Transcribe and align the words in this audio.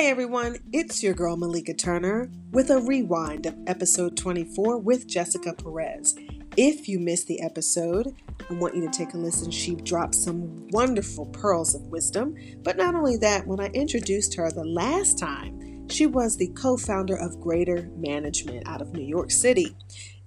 Hey 0.00 0.08
everyone, 0.08 0.56
it's 0.72 1.02
your 1.02 1.12
girl 1.12 1.36
Malika 1.36 1.74
Turner 1.74 2.30
with 2.52 2.70
a 2.70 2.80
rewind 2.80 3.44
of 3.44 3.54
episode 3.66 4.16
24 4.16 4.78
with 4.78 5.06
Jessica 5.06 5.52
Perez. 5.52 6.16
If 6.56 6.88
you 6.88 6.98
missed 6.98 7.26
the 7.26 7.42
episode, 7.42 8.14
I 8.48 8.54
want 8.54 8.74
you 8.74 8.80
to 8.80 8.98
take 8.98 9.12
a 9.12 9.18
listen. 9.18 9.50
She 9.50 9.74
dropped 9.74 10.14
some 10.14 10.68
wonderful 10.68 11.26
pearls 11.26 11.74
of 11.74 11.82
wisdom. 11.88 12.34
But 12.62 12.78
not 12.78 12.94
only 12.94 13.18
that, 13.18 13.46
when 13.46 13.60
I 13.60 13.66
introduced 13.74 14.34
her 14.36 14.50
the 14.50 14.64
last 14.64 15.18
time, 15.18 15.86
she 15.90 16.06
was 16.06 16.34
the 16.34 16.48
co 16.56 16.78
founder 16.78 17.16
of 17.16 17.38
Greater 17.38 17.90
Management 17.94 18.66
out 18.66 18.80
of 18.80 18.94
New 18.94 19.04
York 19.04 19.30
City. 19.30 19.76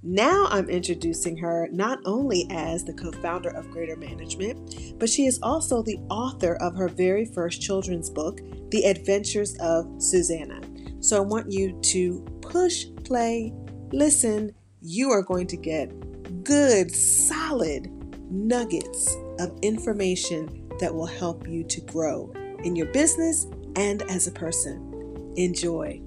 Now 0.05 0.47
I'm 0.49 0.70
introducing 0.70 1.38
her 1.38 1.70
not 1.71 1.99
only 2.03 2.45
as 2.52 2.83
the 2.83 2.93
co 2.93 3.11
founder 3.13 3.49
of 3.52 3.71
Greater 3.71 3.95
Management, 3.95 4.99
but 4.99 5.09
she 5.09 5.25
is 5.25 5.39
also 5.41 5.81
the 5.81 5.97
author 6.09 6.55
of 6.55 6.76
her 6.76 6.89
very 6.89 7.26
first 7.26 7.62
children's 7.62 8.09
book, 8.09 8.41
The 8.70 8.84
Adventures 8.84 9.55
of 9.62 9.89
Susanna. 9.99 10.59
So 10.99 11.16
I 11.17 11.21
want 11.21 11.52
you 11.52 11.79
to 11.81 12.21
push 12.41 12.85
play, 13.05 13.53
listen. 13.93 14.53
You 14.81 15.12
are 15.12 15.21
going 15.21 15.48
to 15.48 15.55
get 15.55 16.43
good, 16.43 16.93
solid 16.93 17.90
nuggets 18.29 19.15
of 19.40 19.57
information 19.62 20.67
that 20.81 20.93
will 20.93 21.05
help 21.05 21.48
you 21.48 21.63
to 21.63 21.79
grow 21.79 22.29
in 22.65 22.76
your 22.76 22.88
business 22.88 23.48
and 23.77 24.01
as 24.04 24.27
a 24.27 24.31
person. 24.31 25.34
Enjoy. 25.38 26.01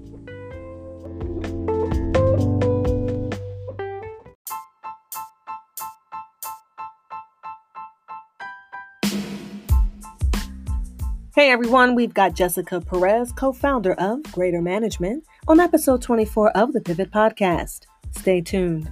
Hey 11.37 11.51
everyone, 11.51 11.93
we've 11.93 12.15
got 12.15 12.33
Jessica 12.33 12.81
Perez, 12.81 13.31
co 13.31 13.53
founder 13.53 13.93
of 13.93 14.23
Greater 14.31 14.59
Management, 14.59 15.23
on 15.47 15.59
episode 15.59 16.01
24 16.01 16.49
of 16.57 16.73
the 16.73 16.81
Pivot 16.81 17.11
Podcast. 17.11 17.81
Stay 18.09 18.41
tuned. 18.41 18.89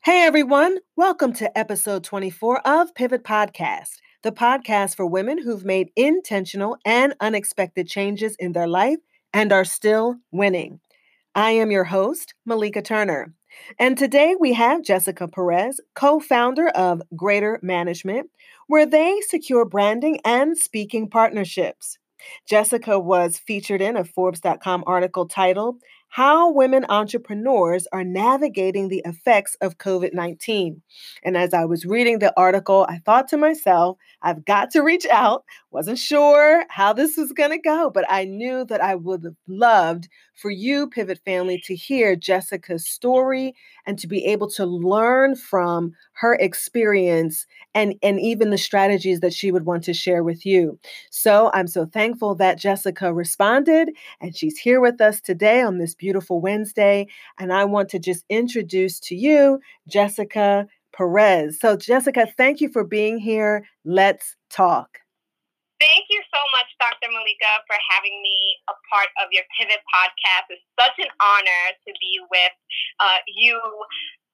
Hey 0.00 0.26
everyone, 0.26 0.78
welcome 0.96 1.32
to 1.34 1.56
episode 1.56 2.02
24 2.02 2.66
of 2.66 2.92
Pivot 2.96 3.22
Podcast, 3.22 4.00
the 4.22 4.32
podcast 4.32 4.96
for 4.96 5.06
women 5.06 5.42
who've 5.42 5.64
made 5.64 5.90
intentional 5.96 6.76
and 6.84 7.14
unexpected 7.20 7.88
changes 7.88 8.36
in 8.38 8.52
their 8.52 8.66
life 8.66 8.98
and 9.32 9.52
are 9.52 9.64
still 9.64 10.16
winning. 10.30 10.80
I 11.34 11.52
am 11.52 11.70
your 11.70 11.84
host, 11.84 12.34
Malika 12.44 12.82
Turner. 12.82 13.32
And 13.78 13.96
today 13.96 14.36
we 14.38 14.52
have 14.52 14.82
Jessica 14.82 15.26
Perez, 15.28 15.80
co 15.94 16.20
founder 16.20 16.68
of 16.68 17.02
Greater 17.16 17.58
Management, 17.62 18.30
where 18.66 18.86
they 18.86 19.20
secure 19.22 19.64
branding 19.64 20.20
and 20.24 20.56
speaking 20.56 21.08
partnerships. 21.08 21.98
Jessica 22.46 22.98
was 22.98 23.38
featured 23.38 23.80
in 23.80 23.96
a 23.96 24.04
Forbes.com 24.04 24.84
article 24.86 25.26
titled 25.26 25.76
how 26.10 26.50
women 26.50 26.84
entrepreneurs 26.88 27.86
are 27.92 28.02
navigating 28.02 28.88
the 28.88 29.00
effects 29.04 29.56
of 29.60 29.78
COVID 29.78 30.12
19. 30.12 30.82
And 31.22 31.36
as 31.36 31.54
I 31.54 31.64
was 31.64 31.86
reading 31.86 32.18
the 32.18 32.34
article, 32.36 32.84
I 32.88 32.98
thought 32.98 33.28
to 33.28 33.36
myself, 33.36 33.96
I've 34.20 34.44
got 34.44 34.70
to 34.72 34.82
reach 34.82 35.06
out. 35.06 35.44
Wasn't 35.70 35.98
sure 35.98 36.64
how 36.68 36.92
this 36.92 37.16
was 37.16 37.32
going 37.32 37.50
to 37.50 37.58
go, 37.58 37.90
but 37.90 38.04
I 38.08 38.24
knew 38.24 38.64
that 38.64 38.82
I 38.82 38.96
would 38.96 39.22
have 39.22 39.36
loved 39.46 40.08
for 40.34 40.50
you, 40.50 40.88
Pivot 40.88 41.20
family, 41.24 41.62
to 41.64 41.76
hear 41.76 42.16
Jessica's 42.16 42.88
story 42.88 43.54
and 43.86 43.98
to 43.98 44.08
be 44.08 44.24
able 44.24 44.50
to 44.50 44.66
learn 44.66 45.36
from 45.36 45.92
her 46.14 46.34
experience 46.34 47.46
and, 47.74 47.94
and 48.02 48.18
even 48.18 48.50
the 48.50 48.58
strategies 48.58 49.20
that 49.20 49.32
she 49.32 49.52
would 49.52 49.64
want 49.64 49.84
to 49.84 49.94
share 49.94 50.24
with 50.24 50.44
you. 50.44 50.78
So 51.10 51.50
I'm 51.54 51.68
so 51.68 51.86
thankful 51.86 52.34
that 52.36 52.58
Jessica 52.58 53.12
responded 53.12 53.90
and 54.20 54.36
she's 54.36 54.58
here 54.58 54.80
with 54.80 55.00
us 55.00 55.20
today 55.20 55.62
on 55.62 55.78
this 55.78 55.94
beautiful 56.00 56.40
Wednesday. 56.40 57.06
And 57.38 57.52
I 57.52 57.64
want 57.64 57.90
to 57.90 58.00
just 58.00 58.24
introduce 58.28 58.98
to 59.06 59.14
you 59.14 59.60
Jessica 59.86 60.66
Perez. 60.96 61.60
So, 61.60 61.76
Jessica, 61.76 62.26
thank 62.36 62.60
you 62.60 62.72
for 62.72 62.82
being 62.82 63.18
here. 63.20 63.68
Let's 63.84 64.34
talk. 64.48 64.98
Thank 65.80 66.12
you 66.12 66.20
so 66.28 66.40
much, 66.52 66.68
Dr. 66.76 67.08
Malika, 67.08 67.64
for 67.64 67.76
having 67.88 68.20
me 68.20 68.36
a 68.68 68.76
part 68.92 69.08
of 69.24 69.32
your 69.32 69.44
Pivot 69.56 69.80
podcast. 69.88 70.52
It's 70.52 70.64
such 70.76 70.92
an 71.00 71.08
honor 71.24 71.64
to 71.72 71.90
be 71.96 72.20
with 72.28 72.56
uh, 73.00 73.20
you 73.24 73.56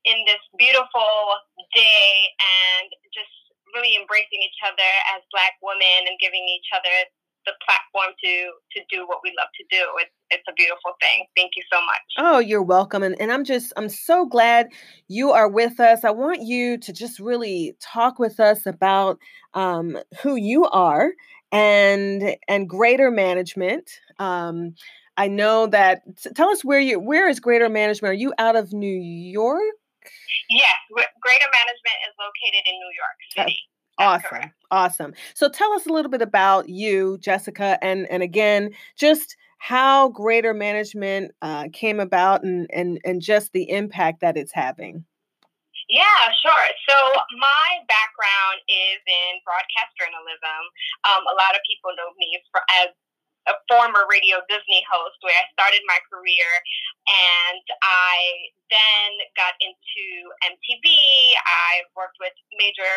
in 0.03 0.27
this 0.27 0.43
beautiful 0.59 1.38
day 1.71 2.34
and 2.43 2.91
just 3.15 3.31
really 3.75 3.94
embracing 3.94 4.43
each 4.43 4.59
other 4.66 4.91
as 5.15 5.22
Black 5.31 5.54
women 5.62 6.10
and 6.10 6.19
giving 6.19 6.43
each 6.50 6.66
other 6.75 7.06
the 7.47 7.54
platform 7.62 7.85
to 8.26 8.50
to 8.72 8.82
do 8.91 9.06
what 9.06 9.19
we 9.22 9.32
love 9.38 9.48
to 9.56 9.64
do. 9.70 9.84
It's 10.00 10.10
it's 10.31 10.42
a 10.48 10.53
beautiful 10.54 10.92
thing. 11.00 11.25
Thank 11.37 11.53
you 11.56 11.62
so 11.72 11.78
much. 11.81 12.06
Oh, 12.19 12.38
you're 12.38 12.62
welcome. 12.62 13.03
And 13.03 13.20
and 13.20 13.32
I'm 13.32 13.44
just 13.44 13.72
I'm 13.76 13.88
so 13.88 14.26
glad 14.26 14.69
you 15.09 15.31
are 15.31 15.48
with 15.48 15.78
us. 15.81 16.04
I 16.04 16.10
want 16.10 16.42
you 16.42 16.78
to 16.78 16.92
just 16.92 17.19
really 17.20 17.76
talk 17.81 18.19
with 18.19 18.41
us 18.41 18.66
about 18.66 19.19
um, 19.54 19.98
who 20.22 20.36
you 20.36 20.66
are 20.66 21.12
and 21.53 22.36
and 22.48 22.69
greater 22.69 23.10
management. 23.10 23.91
Um, 24.19 24.75
I 25.16 25.28
know 25.28 25.66
that. 25.69 26.03
Tell 26.34 26.50
us 26.50 26.65
where 26.65 26.81
you 26.81 26.98
where 27.00 27.28
is 27.28 27.41
greater 27.41 27.69
management? 27.69 28.10
Are 28.10 28.15
you 28.15 28.34
out 28.38 28.56
of 28.56 28.72
New 28.72 28.98
York? 28.98 29.62
Yes, 30.50 30.76
greater 30.91 31.50
management 31.50 31.98
is 32.06 32.15
located 32.19 32.62
in 32.66 32.75
New 32.75 32.92
York 32.94 33.19
City. 33.34 33.59
Awesome. 33.99 34.29
Correct. 34.29 34.55
Awesome. 34.71 35.15
So 35.34 35.49
tell 35.49 35.73
us 35.73 35.87
a 35.87 35.93
little 35.93 36.11
bit 36.11 36.23
about 36.23 36.69
you, 36.69 37.19
Jessica, 37.19 37.79
and 37.83 38.07
and 38.11 38.23
again, 38.23 38.71
just 38.97 39.37
how 39.59 40.11
greater 40.11 40.53
management 40.53 41.33
uh, 41.41 41.69
came 41.73 42.01
about 42.01 42.45
and, 42.45 42.69
and 42.73 43.01
and 43.05 43.23
just 43.23 43.53
the 43.53 43.71
impact 43.71 44.21
that 44.21 44.37
it's 44.37 44.53
having. 44.53 45.05
Yeah, 45.89 46.34
sure. 46.43 46.67
So 46.91 46.97
my 47.39 47.69
background 47.87 48.59
is 48.67 48.99
in 49.07 49.39
broadcast 49.47 49.95
journalism. 49.95 50.63
Um, 51.07 51.23
a 51.31 51.34
lot 51.39 51.55
of 51.55 51.63
people 51.63 51.95
know 51.95 52.11
me 52.19 52.43
for, 52.51 52.59
as 52.83 52.91
a 53.47 53.55
former 53.71 54.05
Radio 54.11 54.43
Disney 54.51 54.83
host 54.91 55.19
where 55.23 55.34
I 55.34 55.47
started 55.55 55.83
my 55.87 55.99
career 56.11 56.49
and 57.07 57.65
I 57.83 58.51
then 58.71 59.11
got 59.39 59.55
into 59.62 60.07
MTV. 60.43 60.87
I 61.47 61.87
worked 61.95 62.19
with 62.19 62.34
major 62.59 62.91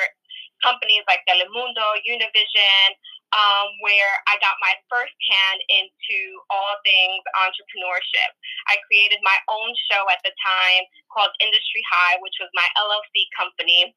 companies 0.66 1.06
like 1.08 1.22
Telemundo, 1.30 1.86
Univision, 2.04 2.88
um, 3.32 3.70
where 3.86 4.14
I 4.26 4.42
got 4.42 4.58
my 4.58 4.74
first 4.90 5.14
hand 5.30 5.60
into 5.70 6.20
all 6.50 6.74
things 6.82 7.22
entrepreneurship. 7.38 8.32
I 8.68 8.82
created 8.90 9.22
my 9.22 9.38
own 9.54 9.70
show 9.90 10.02
at 10.10 10.20
the 10.26 10.34
time 10.42 10.84
called 11.14 11.30
Industry 11.38 11.84
High, 11.94 12.18
which 12.26 12.38
was 12.42 12.50
my 12.58 12.66
LLC 12.74 13.30
company 13.38 13.94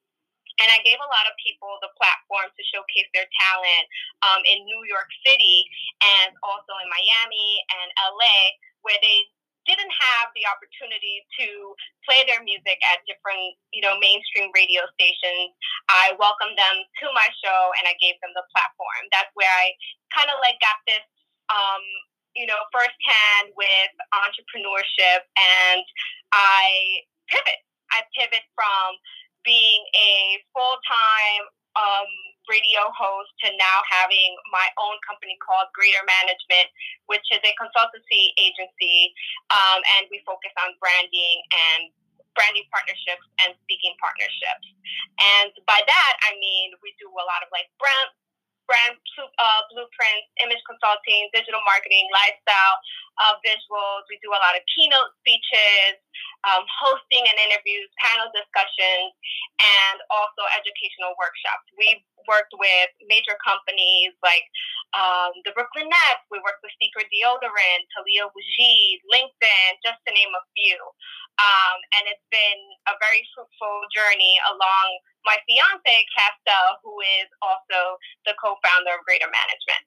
and 0.61 0.69
I 0.69 0.81
gave 0.85 1.01
a 1.01 1.11
lot 1.13 1.25
of 1.29 1.35
people 1.41 1.81
the 1.81 1.93
platform 1.97 2.53
to 2.53 2.63
showcase 2.69 3.09
their 3.17 3.29
talent 3.29 3.85
um, 4.27 4.41
in 4.45 4.65
New 4.69 4.83
York 4.85 5.09
City 5.25 5.65
and 6.03 6.37
also 6.45 6.73
in 6.83 6.89
Miami 6.91 7.51
and 7.81 7.89
LA, 8.17 8.59
where 8.85 8.99
they 9.01 9.25
didn't 9.67 9.95
have 9.95 10.35
the 10.35 10.43
opportunity 10.51 11.23
to 11.39 11.75
play 12.03 12.27
their 12.27 12.43
music 12.43 12.83
at 12.83 13.03
different, 13.07 13.55
you 13.71 13.83
know, 13.83 13.95
mainstream 14.03 14.51
radio 14.55 14.83
stations. 14.99 15.55
I 15.87 16.19
welcomed 16.19 16.59
them 16.59 16.77
to 17.03 17.07
my 17.15 17.29
show 17.43 17.71
and 17.79 17.87
I 17.87 17.95
gave 18.03 18.19
them 18.21 18.35
the 18.35 18.43
platform. 18.51 19.07
That's 19.15 19.31
where 19.39 19.51
I 19.51 19.75
kind 20.11 20.29
of 20.35 20.43
like 20.43 20.59
got 20.59 20.83
this, 20.91 21.07
um, 21.51 21.85
you 22.35 22.47
know, 22.51 22.59
firsthand 22.75 23.55
with 23.55 23.93
entrepreneurship 24.11 25.31
and 25.39 25.85
I 26.35 27.07
pivot. 27.31 27.61
I 27.93 28.03
pivot 28.17 28.43
from 28.57 28.99
being 29.45 29.83
a 29.95 30.41
full 30.55 30.79
time 30.87 31.45
um, 31.77 32.11
radio 32.51 32.85
host 32.93 33.33
to 33.45 33.49
now 33.57 33.79
having 33.89 34.37
my 34.53 34.67
own 34.77 34.97
company 35.07 35.39
called 35.41 35.73
Greater 35.73 36.03
Management, 36.05 36.69
which 37.09 37.25
is 37.33 37.41
a 37.41 37.53
consultancy 37.57 38.35
agency, 38.37 39.15
um, 39.49 39.81
and 39.99 40.11
we 40.13 40.21
focus 40.29 40.53
on 40.61 40.77
branding 40.83 41.39
and 41.53 41.93
branding 42.33 42.65
partnerships 42.73 43.25
and 43.45 43.53
speaking 43.65 43.93
partnerships. 44.01 44.69
And 45.21 45.53
by 45.69 45.81
that, 45.85 46.13
I 46.25 46.37
mean 46.41 46.73
we 46.81 46.97
do 46.97 47.09
a 47.13 47.25
lot 47.29 47.45
of 47.45 47.49
like 47.53 47.69
brand 47.77 48.11
brand 48.67 48.97
uh, 49.19 49.61
blueprints, 49.73 50.29
image 50.43 50.63
consulting, 50.65 51.29
digital 51.35 51.61
marketing, 51.67 52.07
lifestyle, 52.13 52.77
uh, 53.21 53.35
visuals. 53.45 54.07
We 54.09 54.19
do 54.23 54.33
a 54.33 54.41
lot 54.41 54.57
of 54.57 54.63
keynote 54.71 55.13
speeches, 55.23 56.01
um, 56.47 56.65
hosting 56.67 57.23
and 57.27 57.39
interviews, 57.49 57.91
panel 57.99 58.31
discussions, 58.35 59.13
and 59.61 59.97
also 60.11 60.43
educational 60.59 61.15
workshops. 61.19 61.67
We've 61.79 62.03
worked 62.27 62.55
with 62.55 62.91
major 63.07 63.35
companies 63.43 64.15
like 64.23 64.47
um, 64.95 65.33
the 65.47 65.55
Brooklyn 65.55 65.91
Nets. 65.91 66.25
We 66.31 66.43
worked 66.43 66.63
with 66.63 66.75
Secret 66.79 67.09
Deodorant, 67.11 67.83
Talia 67.95 68.29
Wajid, 68.31 68.99
LinkedIn, 69.11 69.71
just 69.83 70.01
to 70.07 70.11
name 70.15 70.33
a 70.35 70.43
few. 70.55 70.79
Um, 71.41 71.79
and 71.97 72.13
it's 72.13 72.29
been 72.29 72.61
a 72.93 72.95
very 73.01 73.25
fruitful 73.33 73.89
journey 73.91 74.37
along 74.53 74.89
my 75.25 75.37
fiance, 75.47 76.07
Castel, 76.17 76.79
who 76.83 76.99
is 77.23 77.29
also 77.41 77.97
the 78.27 78.35
co-founder 78.43 78.93
of 78.99 79.05
Greater 79.05 79.27
Management. 79.27 79.83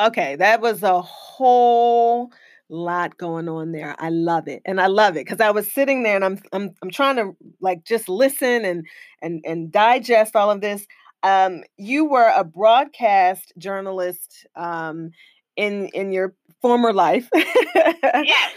Okay, 0.00 0.36
that 0.36 0.60
was 0.60 0.82
a 0.82 1.00
whole 1.00 2.32
lot 2.68 3.18
going 3.18 3.48
on 3.48 3.72
there. 3.72 3.94
I 3.98 4.08
love 4.08 4.48
it. 4.48 4.62
And 4.64 4.80
I 4.80 4.86
love 4.86 5.16
it 5.16 5.26
because 5.26 5.40
I 5.40 5.50
was 5.50 5.70
sitting 5.70 6.02
there 6.02 6.16
and 6.16 6.24
I'm 6.24 6.38
I'm 6.52 6.74
I'm 6.82 6.90
trying 6.90 7.16
to 7.16 7.36
like 7.60 7.84
just 7.84 8.08
listen 8.08 8.64
and 8.64 8.86
and 9.20 9.44
and 9.46 9.70
digest 9.70 10.34
all 10.34 10.50
of 10.50 10.60
this. 10.60 10.86
Um, 11.22 11.62
you 11.76 12.04
were 12.04 12.32
a 12.34 12.42
broadcast 12.42 13.52
journalist 13.58 14.46
um, 14.56 15.10
in 15.56 15.88
in 15.88 16.12
your 16.12 16.34
former 16.60 16.92
life. 16.92 17.28
yes. 17.34 18.52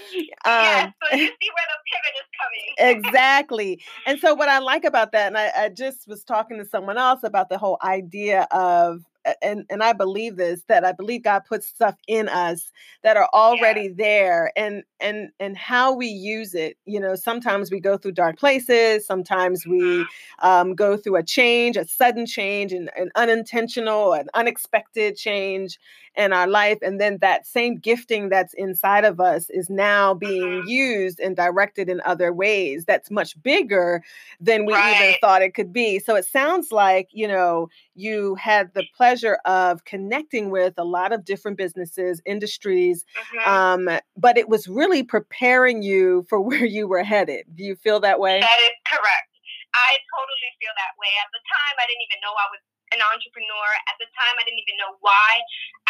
Um, 0.45 0.63
yes. 0.63 0.93
So 1.03 1.17
you 1.17 1.27
see 1.27 1.51
where 1.51 1.67
the 1.69 1.79
pivot 1.91 2.15
is 2.15 2.29
coming. 2.39 2.73
Exactly. 2.89 3.81
And 4.05 4.19
so 4.19 4.33
what 4.33 4.49
I 4.49 4.59
like 4.59 4.83
about 4.83 5.11
that, 5.11 5.27
and 5.27 5.37
I, 5.37 5.51
I 5.57 5.69
just 5.69 6.07
was 6.07 6.23
talking 6.23 6.57
to 6.57 6.65
someone 6.65 6.97
else 6.97 7.23
about 7.23 7.49
the 7.49 7.57
whole 7.57 7.77
idea 7.83 8.47
of 8.51 9.01
and 9.41 9.65
and 9.69 9.83
I 9.83 9.93
believe 9.93 10.35
this 10.35 10.63
that 10.67 10.83
I 10.85 10.91
believe 10.91 11.23
God 11.23 11.43
puts 11.47 11.67
stuff 11.67 11.95
in 12.07 12.29
us 12.29 12.71
that 13.03 13.17
are 13.17 13.29
already 13.33 13.83
yeah. 13.83 13.95
there 13.97 14.51
and 14.55 14.83
and 14.99 15.29
and 15.39 15.57
how 15.57 15.93
we 15.93 16.07
use 16.07 16.53
it 16.53 16.77
you 16.85 16.99
know 16.99 17.15
sometimes 17.15 17.71
we 17.71 17.79
go 17.79 17.97
through 17.97 18.13
dark 18.13 18.37
places 18.37 19.05
sometimes 19.05 19.65
we 19.65 19.79
mm-hmm. 19.79 20.47
um, 20.47 20.75
go 20.75 20.97
through 20.97 21.15
a 21.15 21.23
change 21.23 21.77
a 21.77 21.87
sudden 21.87 22.25
change 22.25 22.71
and 22.71 22.89
an 22.95 23.09
unintentional 23.15 24.13
an 24.13 24.27
unexpected 24.33 25.15
change 25.15 25.79
in 26.17 26.33
our 26.33 26.47
life 26.47 26.77
and 26.81 26.99
then 26.99 27.17
that 27.19 27.45
same 27.45 27.77
gifting 27.77 28.29
that's 28.29 28.53
inside 28.55 29.05
of 29.05 29.19
us 29.19 29.49
is 29.49 29.69
now 29.69 30.13
being 30.13 30.43
mm-hmm. 30.43 30.67
used 30.67 31.19
and 31.19 31.35
directed 31.35 31.89
in 31.89 32.01
other 32.05 32.33
ways 32.33 32.85
that's 32.85 33.11
much 33.11 33.41
bigger 33.43 34.03
than 34.39 34.65
we 34.65 34.73
right. 34.73 34.95
even 34.95 35.15
thought 35.21 35.41
it 35.41 35.53
could 35.53 35.73
be 35.73 35.99
so 35.99 36.15
it 36.15 36.25
sounds 36.25 36.71
like 36.71 37.09
you 37.11 37.27
know 37.27 37.67
you 37.95 38.35
had 38.35 38.73
the 38.73 38.83
pleasure 38.95 39.37
of 39.45 39.85
connecting 39.85 40.49
with 40.49 40.73
a 40.77 40.83
lot 40.83 41.11
of 41.11 41.25
different 41.25 41.57
businesses 41.57 42.21
industries 42.25 43.05
mm-hmm. 43.17 43.49
um, 43.49 43.99
but 44.17 44.37
it 44.37 44.49
was 44.49 44.67
really 44.67 45.03
preparing 45.03 45.81
you 45.81 46.25
for 46.29 46.39
where 46.45 46.65
you 46.65 46.87
were 46.87 47.03
headed 47.03 47.45
do 47.55 47.63
you 47.63 47.75
feel 47.75 47.99
that 47.99 48.19
way 48.19 48.39
that 48.39 48.59
is 48.63 48.71
correct 48.87 49.29
I 49.75 49.99
totally 50.07 50.51
feel 50.63 50.71
that 50.71 50.95
way. 50.95 51.11
At 51.19 51.35
the 51.35 51.43
time, 51.43 51.75
I 51.75 51.83
didn't 51.83 52.07
even 52.07 52.23
know 52.23 52.31
I 52.31 52.47
was 52.47 52.63
an 52.95 53.03
entrepreneur. 53.03 53.67
At 53.91 53.99
the 53.99 54.07
time, 54.15 54.39
I 54.39 54.43
didn't 54.47 54.63
even 54.63 54.79
know 54.79 54.95
why. 55.03 55.31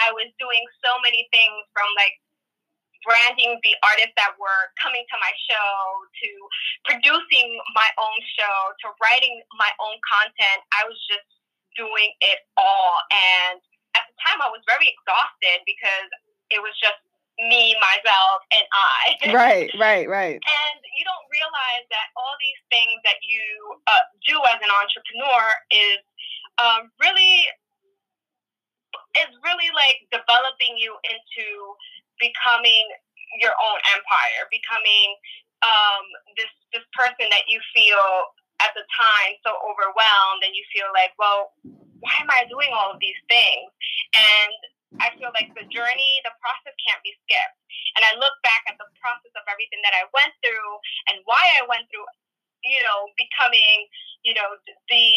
I 0.02 0.12
was 0.12 0.28
doing 0.42 0.66
so 0.82 0.98
many 1.06 1.30
things 1.30 1.62
from 1.72 1.88
like 1.96 2.18
branding 3.06 3.62
the 3.62 3.78
artists 3.86 4.18
that 4.18 4.34
were 4.42 4.74
coming 4.82 5.06
to 5.06 5.18
my 5.22 5.34
show 5.46 5.70
to 6.26 6.30
producing 6.90 7.48
my 7.78 7.90
own 8.02 8.18
show 8.34 8.58
to 8.82 8.90
writing 8.98 9.38
my 9.62 9.70
own 9.78 9.96
content. 10.02 10.60
I 10.74 10.90
was 10.90 10.98
just 11.06 11.30
doing 11.78 12.10
it 12.26 12.50
all. 12.58 12.98
And 13.14 13.62
at 13.94 14.10
the 14.10 14.16
time, 14.26 14.42
I 14.42 14.50
was 14.50 14.66
very 14.66 14.90
exhausted 14.90 15.62
because 15.70 16.10
it 16.50 16.60
was 16.60 16.74
just 16.82 16.98
me, 17.38 17.76
myself, 17.78 18.42
and 18.52 18.66
I. 18.74 19.04
Right, 19.36 19.70
right, 19.76 20.08
right. 20.08 20.40
and 20.40 20.78
you 20.96 21.04
don't 21.04 21.28
realize 21.28 21.86
that 21.92 22.08
all 22.16 22.36
these 22.40 22.62
things 22.72 22.96
that 23.04 23.20
you 23.28 23.44
uh, 23.92 24.06
do 24.24 24.40
as 24.48 24.60
an 24.64 24.72
entrepreneur 24.72 25.44
is 25.72 26.00
um, 26.58 26.92
really 27.00 27.46
is 29.24 29.32
really 29.44 29.72
like 29.72 30.04
developing 30.12 30.76
you 30.76 30.96
into 31.08 31.46
becoming 32.20 32.84
your 33.40 33.56
own 33.56 33.80
empire, 33.96 34.48
becoming 34.52 35.16
um, 35.64 36.04
this 36.36 36.52
this 36.72 36.86
person 36.96 37.28
that 37.32 37.48
you 37.48 37.60
feel 37.76 38.32
at 38.64 38.72
the 38.76 38.88
time 38.96 39.36
so 39.44 39.56
overwhelmed, 39.64 40.44
and 40.44 40.56
you 40.56 40.64
feel 40.72 40.88
like, 40.96 41.12
well, 41.20 41.52
why 42.00 42.16
am 42.24 42.32
I 42.32 42.48
doing 42.48 42.72
all 42.72 42.92
of 42.92 43.00
these 43.04 43.20
things? 43.28 43.68
And 44.16 44.56
I 45.04 45.12
feel 45.20 45.32
like 45.36 45.52
the 45.56 45.68
journey, 45.68 46.12
the 46.24 46.32
process 46.40 46.76
can't 46.88 47.04
be 47.04 47.12
skipped. 47.28 47.60
And 48.00 48.04
I 48.04 48.16
look 48.16 48.36
back 48.44 48.64
at 48.68 48.80
the 48.80 48.88
process 49.00 49.34
of 49.36 49.44
everything 49.48 49.84
that 49.84 49.96
I 49.96 50.08
went 50.16 50.32
through 50.40 50.72
and 51.12 51.20
why 51.28 51.40
I 51.60 51.68
went 51.68 51.88
through 51.92 52.08
you 52.66 52.82
know, 52.82 53.08
becoming, 53.16 53.86
you 54.26 54.34
know, 54.34 54.58
the 54.90 55.08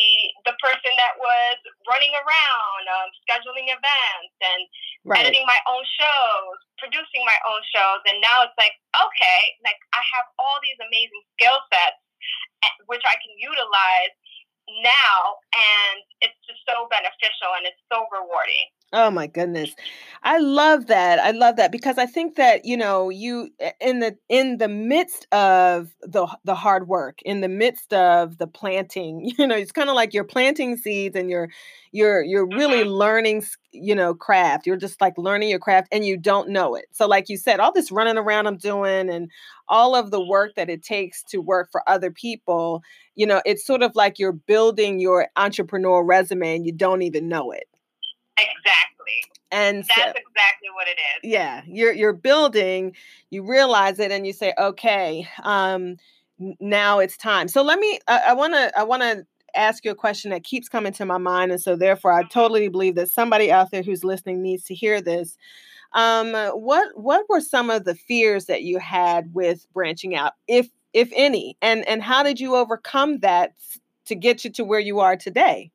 the 0.45 0.55
person 0.61 0.93
that 1.01 1.17
was 1.17 1.57
running 1.89 2.13
around, 2.13 2.83
um, 2.93 3.09
scheduling 3.25 3.73
events 3.73 4.35
and 4.45 4.63
right. 5.09 5.25
editing 5.25 5.49
my 5.49 5.59
own 5.67 5.83
shows, 5.97 6.57
producing 6.77 7.25
my 7.25 7.39
own 7.49 7.63
shows, 7.73 8.05
and 8.05 8.21
now 8.21 8.45
it's 8.45 8.57
like, 8.61 8.77
okay, 8.93 9.41
like 9.65 9.81
I 9.97 10.05
have 10.15 10.29
all 10.37 10.61
these 10.61 10.79
amazing 10.79 11.25
skill 11.37 11.57
sets, 11.73 12.01
eh, 12.69 12.75
which 12.87 13.03
I 13.09 13.17
can 13.19 13.33
utilize 13.41 14.13
now, 14.85 15.41
and 15.57 16.05
it's 16.21 16.37
just 16.45 16.61
so 16.69 16.85
beneficial 16.93 17.57
and 17.57 17.65
it's 17.65 17.81
so 17.89 18.05
rewarding. 18.13 18.69
Oh 18.91 19.11
my 19.11 19.27
goodness. 19.27 19.75
I 20.23 20.39
love 20.39 20.87
that. 20.87 21.19
I 21.19 21.33
love 21.33 21.57
that 21.57 21.71
because 21.71 21.99
I 21.99 22.07
think 22.07 22.37
that, 22.37 22.65
you 22.65 22.75
know, 22.75 23.11
you 23.11 23.51
in 23.83 23.99
the 23.99 24.17
in 24.31 24.57
the 24.57 24.69
midst 24.69 25.27
of 25.31 25.95
the 26.01 26.27
the 26.45 26.55
hard 26.55 26.89
work, 26.89 27.21
in 27.23 27.43
the 27.43 27.51
midst 27.51 27.93
of 27.93 28.39
the 28.39 28.47
planting, 28.47 29.31
you 29.39 29.47
know, 29.47 29.57
it's 29.57 29.73
kind 29.73 29.91
of 29.91 29.95
like 29.95 30.15
you're 30.15 30.25
planting 30.25 30.79
seeds 30.79 31.17
and 31.17 31.29
you're 31.29 31.51
you're 31.93 32.23
you're 32.23 32.47
really 32.47 32.79
mm-hmm. 32.79 32.93
learning, 32.93 33.45
you 33.73 33.95
know, 33.95 34.15
craft. 34.15 34.67
You're 34.67 34.77
just 34.79 35.03
like 35.03 35.19
learning 35.19 35.51
your 35.51 35.59
craft 35.59 35.89
and 35.93 36.07
you 36.07 36.17
don't 36.17 36.49
know 36.49 36.75
it. 36.75 36.87
So 36.93 37.07
like 37.07 37.29
you 37.29 37.37
said, 37.37 37.61
all 37.61 37.73
this 37.73 37.93
running 37.93 38.17
around 38.17 38.47
I'm 38.47 38.57
doing 38.57 39.11
and 39.11 39.31
all 39.69 39.95
of 39.95 40.11
the 40.11 40.25
work 40.25 40.55
that 40.57 40.71
it 40.71 40.83
takes 40.83 41.23
to 41.25 41.43
work 41.43 41.69
for 41.71 41.87
other 41.87 42.11
people, 42.11 42.83
you 43.17 43.27
know, 43.27 43.43
it's 43.45 43.67
sort 43.67 43.83
of 43.83 43.95
like 43.95 44.19
you're 44.19 44.33
building 44.33 44.99
your 44.99 45.29
entrepreneurial 45.37 46.07
resume 46.07 46.57
and 46.57 46.65
you 46.65 46.73
don't 46.73 47.03
even 47.03 47.29
know 47.29 47.53
it. 47.53 47.69
Exactly. 48.41 49.33
And 49.51 49.79
that's 49.79 49.95
so, 49.95 50.01
exactly 50.03 50.69
what 50.75 50.87
it 50.89 50.99
is. 50.99 51.31
Yeah, 51.31 51.63
you're 51.67 51.93
you're 51.93 52.13
building, 52.13 52.95
you 53.31 53.43
realize 53.43 53.99
it, 53.99 54.11
and 54.13 54.27
you 54.27 54.33
say, 54.33 54.53
okay, 54.59 55.27
um, 55.43 55.97
now 56.61 56.99
it's 56.99 57.17
time. 57.17 57.49
So 57.49 57.63
let 57.63 57.79
me. 57.79 57.99
I 58.07 58.35
want 58.35 58.55
to. 58.55 58.79
I 58.79 58.83
want 58.83 59.03
to 59.03 59.27
ask 59.55 59.85
you 59.85 59.91
a 59.91 59.95
question 59.95 60.31
that 60.31 60.45
keeps 60.45 60.69
coming 60.69 60.93
to 60.93 61.07
my 61.07 61.19
mind, 61.19 61.51
and 61.51 61.61
so 61.61 61.77
therefore, 61.77 62.13
I 62.13 62.21
mm-hmm. 62.21 62.29
totally 62.29 62.69
believe 62.69 62.95
that 62.97 63.11
somebody 63.11 63.51
out 63.51 63.71
there 63.71 63.83
who's 63.83 64.05
listening 64.05 64.43
needs 64.43 64.65
to 64.65 64.75
hear 64.75 65.01
this. 65.01 65.37
Um, 65.93 66.35
what 66.35 66.99
what 66.99 67.29
were 67.29 67.41
some 67.41 67.71
of 67.71 67.85
the 67.85 67.95
fears 67.95 68.45
that 68.47 68.63
you 68.63 68.79
had 68.79 69.33
with 69.35 69.67
branching 69.73 70.15
out, 70.15 70.35
if 70.47 70.69
if 70.93 71.11
any, 71.15 71.57
and 71.63 71.87
and 71.89 72.03
how 72.03 72.23
did 72.23 72.39
you 72.39 72.55
overcome 72.55 73.21
that 73.21 73.55
to 74.07 74.15
get 74.15 74.45
you 74.45 74.51
to 74.53 74.65
where 74.65 74.81
you 74.81 75.01
are 75.01 75.17
today? 75.17 75.71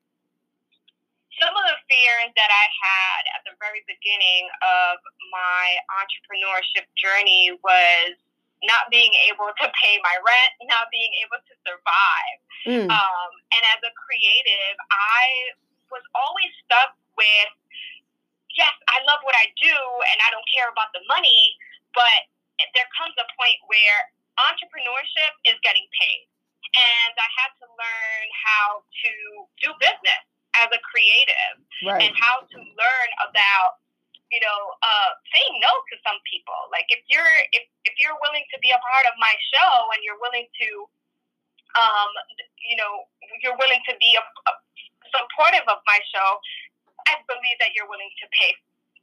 Some 1.41 1.53
of 1.53 1.65
the 1.65 1.77
fears 1.89 2.31
that 2.37 2.51
I 2.51 2.65
had 2.69 3.21
at 3.37 3.41
the 3.47 3.55
very 3.57 3.81
beginning 3.89 4.49
of 4.61 5.01
my 5.33 5.77
entrepreneurship 6.03 6.85
journey 6.97 7.55
was 7.65 8.17
not 8.63 8.87
being 8.87 9.11
able 9.27 9.51
to 9.51 9.67
pay 9.75 9.99
my 9.99 10.15
rent, 10.23 10.51
not 10.69 10.87
being 10.93 11.11
able 11.25 11.39
to 11.41 11.53
survive. 11.67 12.37
Mm. 12.63 12.87
Um, 12.87 13.31
and 13.53 13.63
as 13.75 13.79
a 13.83 13.91
creative, 13.97 14.75
I 14.87 15.57
was 15.91 16.03
always 16.15 16.51
stuck 16.63 16.95
with, 17.19 17.51
yes, 18.55 18.73
I 18.87 19.03
love 19.03 19.19
what 19.27 19.35
I 19.35 19.51
do 19.59 19.75
and 19.75 20.17
I 20.23 20.31
don't 20.31 20.47
care 20.47 20.71
about 20.71 20.95
the 20.95 21.03
money, 21.11 21.59
but 21.91 22.29
there 22.77 22.87
comes 22.95 23.13
a 23.19 23.27
point 23.35 23.59
where 23.67 23.99
entrepreneurship 24.39 25.33
is 25.49 25.59
getting 25.61 25.85
paid. 25.99 26.25
And 26.73 27.13
I 27.19 27.29
had 27.37 27.51
to 27.61 27.67
learn 27.69 28.25
how 28.33 28.81
to 28.81 29.11
do 29.61 29.69
business 29.77 30.25
as 30.61 30.69
a 30.69 30.81
creative 30.85 31.55
right. 31.87 32.03
and 32.03 32.13
how 32.17 32.45
to 32.45 32.57
learn 32.57 33.09
about 33.25 33.81
you 34.33 34.41
know 34.41 34.59
uh, 34.81 35.11
saying 35.33 35.61
no 35.61 35.71
to 35.93 35.95
some 36.01 36.17
people. 36.25 36.57
Like 36.73 36.89
if 36.89 37.01
you're 37.09 37.33
if, 37.53 37.65
if 37.85 37.95
you're 38.01 38.17
willing 38.21 38.45
to 38.53 38.57
be 38.61 38.73
a 38.73 38.81
part 38.81 39.05
of 39.05 39.15
my 39.21 39.33
show 39.53 39.71
and 39.93 40.01
you're 40.01 40.19
willing 40.21 40.49
to 40.49 40.69
um, 41.77 42.11
you 42.65 42.77
know 42.77 43.05
you're 43.41 43.57
willing 43.57 43.81
to 43.89 43.93
be 44.01 44.17
a, 44.17 44.23
a 44.23 44.53
supportive 45.13 45.65
of 45.69 45.77
my 45.85 45.99
show 46.09 46.29
i 47.05 47.13
believe 47.29 47.57
that 47.61 47.75
you're 47.77 47.85
willing 47.85 48.09
to 48.17 48.25
pay 48.33 48.55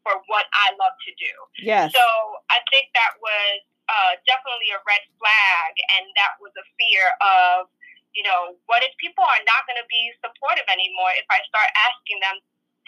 for 0.02 0.19
what 0.26 0.49
i 0.57 0.73
love 0.80 0.97
to 1.07 1.12
do. 1.21 1.35
Yes. 1.61 1.92
So 1.92 2.04
i 2.49 2.59
think 2.73 2.90
that 2.97 3.14
was 3.21 3.61
uh, 3.90 4.14
definitely 4.23 4.71
a 4.71 4.80
red 4.87 5.02
flag 5.19 5.73
and 5.99 6.07
that 6.14 6.38
was 6.38 6.54
a 6.54 6.66
fear 6.78 7.11
of 7.19 7.66
you 8.14 8.26
know, 8.26 8.58
what 8.66 8.82
if 8.82 8.90
people 8.98 9.22
are 9.22 9.44
not 9.46 9.66
going 9.70 9.78
to 9.78 9.88
be 9.88 10.10
supportive 10.18 10.66
anymore 10.66 11.14
if 11.14 11.26
I 11.30 11.38
start 11.46 11.70
asking 11.78 12.18
them 12.22 12.36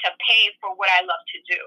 to 0.06 0.08
pay 0.26 0.50
for 0.58 0.74
what 0.74 0.90
I 0.90 1.06
love 1.06 1.22
to 1.22 1.38
do? 1.46 1.62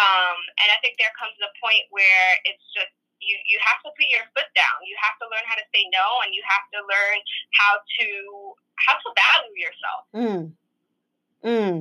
Um, 0.00 0.38
and 0.64 0.72
I 0.72 0.80
think 0.80 0.96
there 0.96 1.12
comes 1.20 1.36
a 1.44 1.52
point 1.60 1.84
where 1.92 2.28
it's 2.48 2.64
just 2.72 2.92
you 3.20 3.36
you 3.46 3.60
have 3.62 3.78
to 3.84 3.92
put 3.92 4.08
your 4.08 4.24
foot 4.32 4.48
down. 4.56 4.76
You 4.88 4.96
have 4.98 5.16
to 5.20 5.28
learn 5.28 5.44
how 5.46 5.56
to 5.60 5.66
say 5.70 5.84
no, 5.92 6.06
and 6.24 6.32
you 6.32 6.42
have 6.48 6.66
to 6.74 6.80
learn 6.88 7.18
how 7.54 7.72
to 7.76 8.06
how 8.80 8.94
to 8.98 9.08
value 9.12 9.56
yourself. 9.60 10.02
Mm. 10.16 10.44
Mm. 11.44 11.76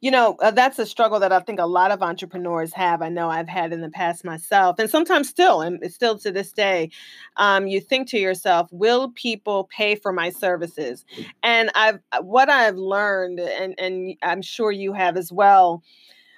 You 0.00 0.10
know, 0.10 0.36
uh, 0.40 0.50
that's 0.52 0.78
a 0.78 0.86
struggle 0.86 1.18
that 1.20 1.32
I 1.32 1.40
think 1.40 1.58
a 1.58 1.66
lot 1.66 1.90
of 1.90 2.02
entrepreneurs 2.02 2.72
have. 2.74 3.02
I 3.02 3.08
know 3.08 3.28
I've 3.28 3.48
had 3.48 3.72
in 3.72 3.80
the 3.80 3.90
past 3.90 4.24
myself, 4.24 4.78
and 4.78 4.88
sometimes 4.88 5.28
still, 5.28 5.60
and 5.60 5.80
still 5.92 6.18
to 6.20 6.30
this 6.30 6.52
day. 6.52 6.90
Um, 7.36 7.66
you 7.66 7.80
think 7.80 8.08
to 8.10 8.18
yourself, 8.18 8.68
will 8.70 9.10
people 9.12 9.64
pay 9.76 9.96
for 9.96 10.12
my 10.12 10.30
services? 10.30 11.04
And 11.42 11.70
I've 11.74 11.98
uh, 12.12 12.22
what 12.22 12.48
I've 12.48 12.76
learned, 12.76 13.40
and 13.40 13.74
and 13.78 14.14
I'm 14.22 14.42
sure 14.42 14.70
you 14.70 14.92
have 14.92 15.16
as 15.16 15.32
well. 15.32 15.82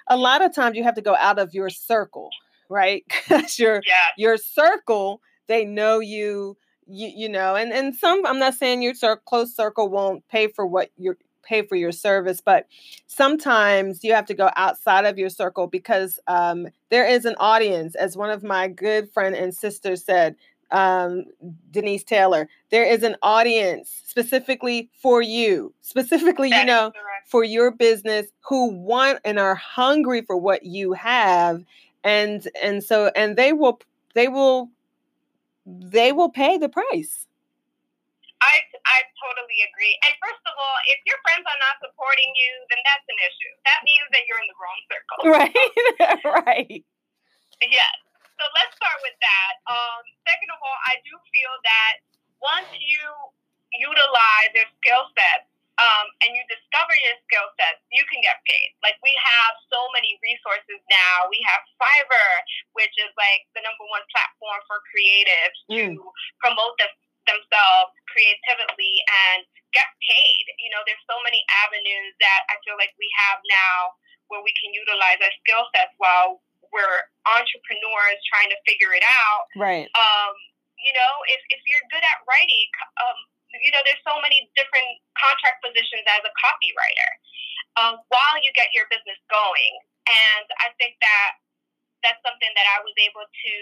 A 0.09 0.17
lot 0.17 0.43
of 0.45 0.55
times 0.55 0.77
you 0.77 0.85
have 0.85 0.95
to 0.97 1.03
go 1.03 1.15
out 1.17 1.39
of 1.39 1.55
your 1.55 1.71
circle, 1.71 2.31
right? 2.69 3.05
Because 3.29 3.59
your 3.59 3.77
Yeah. 3.87 3.93
your 4.17 4.37
circle, 4.37 5.21
they 5.47 5.65
know 5.65 6.01
you, 6.01 6.57
you, 6.87 7.09
you 7.15 7.29
know, 7.29 7.55
and 7.57 7.73
and 7.73 7.95
some. 7.95 8.25
I'm 8.27 8.39
not 8.39 8.55
saying 8.55 8.83
your 8.83 8.95
cir- 8.95 9.21
close 9.25 9.55
circle 9.55 9.89
won't 9.89 10.27
pay 10.29 10.49
for 10.49 10.67
what 10.67 10.91
you're 10.97 11.19
pay 11.43 11.63
for 11.63 11.77
your 11.77 11.93
service, 11.93 12.41
but 12.41 12.67
sometimes 13.07 14.05
you 14.05 14.13
have 14.13 14.27
to 14.27 14.35
go 14.35 14.51
outside 14.57 15.05
of 15.05 15.19
your 15.19 15.29
circle 15.29 15.67
because 15.67 16.19
um, 16.27 16.69
there 16.91 17.07
is 17.07 17.25
an 17.25 17.35
audience. 17.39 17.95
As 17.95 18.17
one 18.17 18.31
of 18.31 18.43
my 18.43 18.69
good 18.69 19.11
friend 19.13 19.35
and 19.35 19.55
sisters 19.55 20.05
said, 20.05 20.37
um, 20.71 21.25
Denise 21.71 22.05
Taylor, 22.05 22.49
there 22.71 22.85
is 22.85 23.03
an 23.03 23.17
audience 23.23 24.03
specifically 24.07 24.89
for 24.95 25.21
you, 25.21 25.75
specifically, 25.81 26.49
you 26.49 26.65
know, 26.65 26.93
correct. 26.93 27.29
for 27.29 27.43
your 27.43 27.71
business 27.71 28.27
who 28.49 28.69
want 28.71 29.19
and 29.25 29.39
are 29.39 29.55
hungry 29.55 30.23
for 30.23 30.37
what 30.37 30.65
you 30.65 30.93
have, 30.93 31.65
and 32.05 32.49
and 32.63 32.85
so 32.85 33.11
and 33.17 33.37
they 33.37 33.53
will 33.53 33.81
they 34.15 34.29
will 34.29 34.71
they 35.67 36.13
will 36.13 36.31
pay 36.31 36.57
the 36.57 36.69
price. 36.69 37.27
I 38.43 38.61
I 38.91 39.07
totally 39.23 39.63
agree. 39.71 39.95
And 40.07 40.13
first 40.19 40.43
of 40.43 40.55
all, 40.59 40.79
if 40.91 40.99
your 41.07 41.19
friends 41.23 41.47
are 41.47 41.61
not 41.63 41.79
supporting 41.79 42.31
you, 42.35 42.53
then 42.75 42.81
that's 42.83 43.07
an 43.07 43.19
issue. 43.23 43.53
That 43.65 43.81
means 43.87 44.07
that 44.11 44.23
you're 44.27 44.43
in 44.43 44.49
the 44.51 44.59
wrong 44.59 44.81
circle. 44.91 45.19
Right, 45.31 45.73
right. 46.47 46.83
Yes. 47.63 47.97
So 48.35 48.45
let's 48.57 48.73
start 48.75 48.99
with 49.05 49.15
that. 49.21 49.53
Um, 49.69 50.01
second 50.25 50.51
of 50.51 50.59
all, 50.65 50.79
I 50.89 50.97
do 51.05 51.13
feel 51.29 51.55
that 51.63 51.95
once 52.41 52.73
you 52.73 53.05
utilize 53.77 54.51
your 54.57 54.67
skill 54.81 55.05
sets 55.13 55.47
um, 55.77 56.07
and 56.25 56.37
you 56.37 56.43
discover 56.49 56.93
your 57.05 57.17
skill 57.29 57.47
sets, 57.57 57.81
you 57.93 58.05
can 58.09 58.21
get 58.25 58.41
paid. 58.45 58.77
Like 58.85 58.97
we 59.05 59.13
have 59.17 59.53
so 59.69 59.81
many 59.93 60.17
resources 60.25 60.81
now. 60.89 61.29
We 61.29 61.41
have 61.49 61.61
Fiverr, 61.81 62.33
which 62.77 62.93
is 63.01 63.13
like 63.17 63.49
the 63.57 63.65
number 63.65 63.85
one 63.93 64.05
platform 64.13 64.61
for 64.69 64.81
creatives 64.89 65.57
to 65.77 66.01
promote 66.41 66.77
them, 66.81 66.93
themselves 67.29 67.93
creatively 68.11 68.95
and 69.29 69.45
get 69.73 69.87
paid. 70.03 70.45
You 70.59 70.71
know, 70.73 70.83
there's 70.85 71.03
so 71.07 71.19
many 71.23 71.43
avenues 71.67 72.13
that 72.19 72.41
I 72.51 72.59
feel 72.67 72.77
like 72.81 72.93
we 72.99 73.09
have 73.29 73.39
now 73.47 73.95
where 74.31 74.43
we 74.43 74.55
can 74.59 74.71
utilize 74.71 75.19
our 75.21 75.35
skill 75.43 75.67
sets 75.75 75.95
while 75.99 76.43
we're 76.71 77.03
entrepreneurs 77.27 78.21
trying 78.31 78.51
to 78.51 78.59
figure 78.63 78.95
it 78.95 79.03
out. 79.03 79.43
Right. 79.59 79.91
Um, 79.99 80.35
you 80.79 80.95
know, 80.97 81.13
if, 81.29 81.41
if 81.51 81.61
you're 81.67 81.87
good 81.93 82.03
at 82.07 82.19
writing, 82.25 82.71
um, 83.03 83.19
you 83.59 83.75
know, 83.75 83.83
there's 83.83 84.01
so 84.07 84.17
many 84.23 84.47
different 84.55 84.87
contract 85.19 85.61
positions 85.61 86.07
as 86.07 86.23
a 86.23 86.33
copywriter 86.39 87.11
um, 87.83 87.95
while 88.09 88.37
you 88.41 88.55
get 88.55 88.71
your 88.71 88.87
business 88.89 89.19
going. 89.27 89.75
And 90.07 90.47
I 90.63 90.71
think 90.79 90.97
that 91.03 91.31
that's 92.01 92.23
something 92.25 92.49
that 92.57 92.65
I 92.65 92.81
was 92.81 92.95
able 92.97 93.27
to 93.27 93.55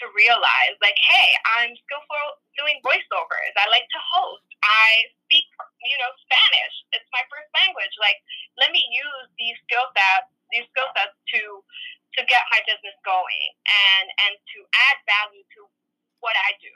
to 0.00 0.04
realize. 0.16 0.74
Like, 0.80 0.96
hey, 0.96 1.28
I'm 1.58 1.72
skillful 1.74 2.40
doing 2.56 2.80
voiceovers. 2.80 3.54
I 3.58 3.66
like 3.68 3.84
to 3.90 4.00
host. 4.00 4.46
I 4.62 4.88
speak, 5.26 5.46
you 5.84 5.96
know, 6.00 6.10
Spanish. 6.24 6.74
It's 6.96 7.08
my 7.12 7.24
first 7.28 7.50
language. 7.56 7.94
Like, 7.98 8.18
let 8.56 8.70
me 8.70 8.80
use 8.92 9.26
these 9.36 9.58
skill 9.68 9.84
sets, 9.92 10.30
these 10.52 10.68
skill 10.72 10.88
sets 10.96 11.16
to 11.36 11.42
to 12.18 12.20
get 12.28 12.44
my 12.52 12.60
business 12.68 12.92
going 13.08 13.48
and 13.64 14.06
and 14.28 14.34
to 14.36 14.58
add 14.68 14.96
value 15.08 15.44
to 15.56 15.64
what 16.20 16.36
I 16.36 16.50
do. 16.60 16.72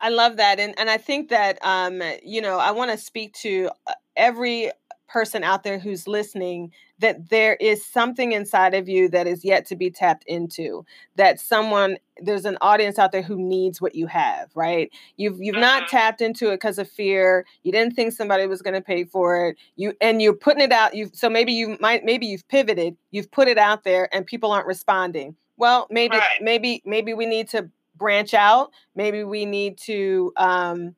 I 0.00 0.08
love 0.08 0.36
that, 0.36 0.58
and 0.58 0.74
and 0.78 0.90
I 0.90 0.98
think 0.98 1.28
that 1.28 1.58
um, 1.62 2.02
you 2.24 2.42
know 2.42 2.58
I 2.58 2.72
want 2.72 2.90
to 2.90 2.98
speak 2.98 3.34
to 3.44 3.70
uh, 3.86 3.94
every 4.16 4.72
person 5.12 5.44
out 5.44 5.62
there 5.62 5.78
who's 5.78 6.08
listening 6.08 6.72
that 6.98 7.28
there 7.28 7.54
is 7.56 7.84
something 7.84 8.32
inside 8.32 8.72
of 8.72 8.88
you 8.88 9.08
that 9.10 9.26
is 9.26 9.44
yet 9.44 9.66
to 9.66 9.76
be 9.76 9.90
tapped 9.90 10.24
into 10.26 10.84
that 11.16 11.38
someone 11.38 11.98
there's 12.22 12.46
an 12.46 12.56
audience 12.62 12.98
out 12.98 13.12
there 13.12 13.20
who 13.22 13.36
needs 13.36 13.78
what 13.80 13.94
you 13.94 14.06
have 14.06 14.48
right 14.54 14.90
you've 15.18 15.36
you've 15.38 15.56
not 15.56 15.82
Mhm. 15.82 15.88
tapped 15.88 16.20
into 16.22 16.48
it 16.48 16.54
because 16.54 16.78
of 16.78 16.88
fear 16.88 17.44
you 17.62 17.70
didn't 17.72 17.94
think 17.94 18.12
somebody 18.14 18.46
was 18.46 18.62
going 18.62 18.72
to 18.74 18.80
pay 18.80 19.04
for 19.04 19.48
it 19.48 19.56
you 19.76 19.92
and 20.00 20.22
you're 20.22 20.32
putting 20.34 20.62
it 20.62 20.72
out 20.72 20.94
you 20.94 21.10
so 21.12 21.28
maybe 21.28 21.52
you 21.52 21.76
might 21.80 22.04
maybe 22.04 22.24
you've 22.26 22.48
pivoted 22.48 22.96
you've 23.10 23.30
put 23.30 23.48
it 23.48 23.58
out 23.58 23.84
there 23.84 24.08
and 24.14 24.24
people 24.24 24.50
aren't 24.50 24.66
responding 24.66 25.36
well 25.58 25.86
maybe 25.90 26.16
Right. 26.16 26.40
maybe 26.40 26.80
maybe 26.86 27.12
we 27.12 27.26
need 27.26 27.48
to 27.50 27.68
branch 27.96 28.32
out 28.32 28.70
maybe 28.94 29.24
we 29.24 29.44
need 29.44 29.76
to 29.78 30.32
um 30.38 30.94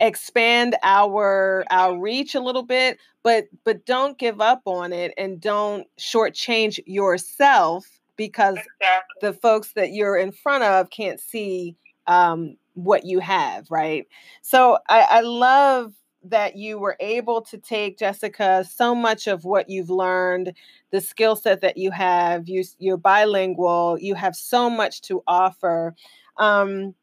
expand 0.00 0.76
our 0.82 1.64
our 1.70 1.98
reach 1.98 2.34
a 2.34 2.40
little 2.40 2.62
bit 2.62 2.98
but 3.22 3.46
but 3.64 3.84
don't 3.84 4.18
give 4.18 4.40
up 4.40 4.62
on 4.66 4.92
it 4.92 5.12
and 5.18 5.40
don't 5.40 5.86
shortchange 5.98 6.78
yourself 6.86 8.00
because 8.16 8.58
Exactly. 8.58 9.16
the 9.22 9.32
folks 9.32 9.72
that 9.72 9.92
you're 9.92 10.16
in 10.16 10.30
front 10.30 10.62
of 10.62 10.90
can't 10.90 11.18
see 11.18 11.74
um, 12.06 12.56
what 12.74 13.06
you 13.06 13.18
have, 13.18 13.70
right? 13.70 14.06
So 14.42 14.78
I, 14.90 15.06
I 15.10 15.20
love 15.20 15.94
that 16.24 16.54
you 16.56 16.78
were 16.78 16.98
able 17.00 17.40
to 17.40 17.56
take 17.56 17.98
Jessica 17.98 18.66
so 18.70 18.94
much 18.94 19.26
of 19.26 19.44
what 19.44 19.70
you've 19.70 19.88
learned, 19.88 20.52
the 20.90 21.00
skill 21.00 21.34
set 21.34 21.62
that 21.62 21.78
you 21.78 21.90
have. 21.92 22.46
You 22.46 22.62
you're 22.78 22.98
bilingual. 22.98 23.96
You 23.98 24.14
have 24.16 24.36
so 24.36 24.68
much 24.68 25.00
to 25.02 25.22
offer. 25.26 25.94
Um, 26.36 26.94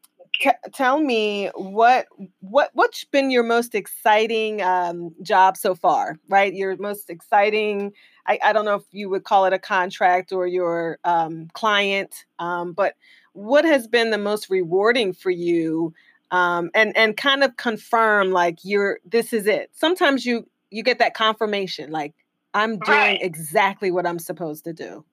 tell 0.72 1.00
me 1.00 1.50
what 1.54 2.06
what 2.40 2.70
what's 2.74 3.04
been 3.04 3.30
your 3.30 3.42
most 3.42 3.74
exciting 3.74 4.62
um, 4.62 5.14
job 5.22 5.56
so 5.56 5.74
far, 5.74 6.16
right? 6.28 6.52
Your 6.54 6.76
most 6.78 7.10
exciting. 7.10 7.92
I, 8.26 8.38
I 8.44 8.52
don't 8.52 8.64
know 8.64 8.74
if 8.76 8.84
you 8.92 9.08
would 9.10 9.24
call 9.24 9.46
it 9.46 9.52
a 9.52 9.58
contract 9.58 10.32
or 10.32 10.46
your 10.46 10.98
um, 11.04 11.48
client, 11.54 12.24
um, 12.38 12.72
but 12.72 12.94
what 13.32 13.64
has 13.64 13.86
been 13.86 14.10
the 14.10 14.18
most 14.18 14.50
rewarding 14.50 15.12
for 15.12 15.30
you 15.30 15.94
um, 16.30 16.70
and 16.74 16.96
and 16.96 17.16
kind 17.16 17.42
of 17.42 17.56
confirm 17.56 18.30
like 18.30 18.58
you're 18.62 18.98
this 19.04 19.32
is 19.32 19.46
it 19.46 19.70
sometimes 19.72 20.26
you 20.26 20.46
you 20.70 20.82
get 20.82 20.98
that 20.98 21.14
confirmation 21.14 21.90
like 21.90 22.14
i'm 22.54 22.78
doing 22.80 22.98
Right. 22.98 23.22
exactly 23.22 23.90
what 23.90 24.06
i'm 24.06 24.18
supposed 24.18 24.64
to 24.64 24.72
do 24.72 25.04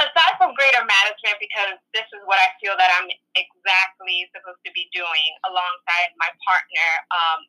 aside 0.00 0.34
from 0.40 0.56
greater 0.56 0.80
management, 0.84 1.36
because 1.42 1.76
this 1.92 2.06
is 2.12 2.20
what 2.24 2.40
I 2.40 2.52
feel 2.62 2.76
that 2.78 2.90
I'm 3.00 3.08
exactly 3.36 4.28
supposed 4.32 4.62
to 4.64 4.72
be 4.72 4.88
doing 4.94 5.30
alongside 5.48 6.14
my 6.16 6.30
partner, 6.44 6.88
um, 7.12 7.40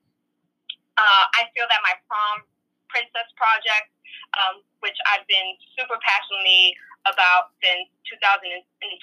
uh, 0.98 1.26
I 1.40 1.50
feel 1.56 1.66
that 1.66 1.82
my 1.82 1.96
prom 2.06 2.46
princess 2.90 3.26
project, 3.34 3.90
um, 4.38 4.62
which 4.86 4.98
I've 5.10 5.26
been 5.26 5.58
super 5.74 5.98
passionately 6.06 6.78
about 7.10 7.58
since 7.60 7.90
2012, 8.06 8.94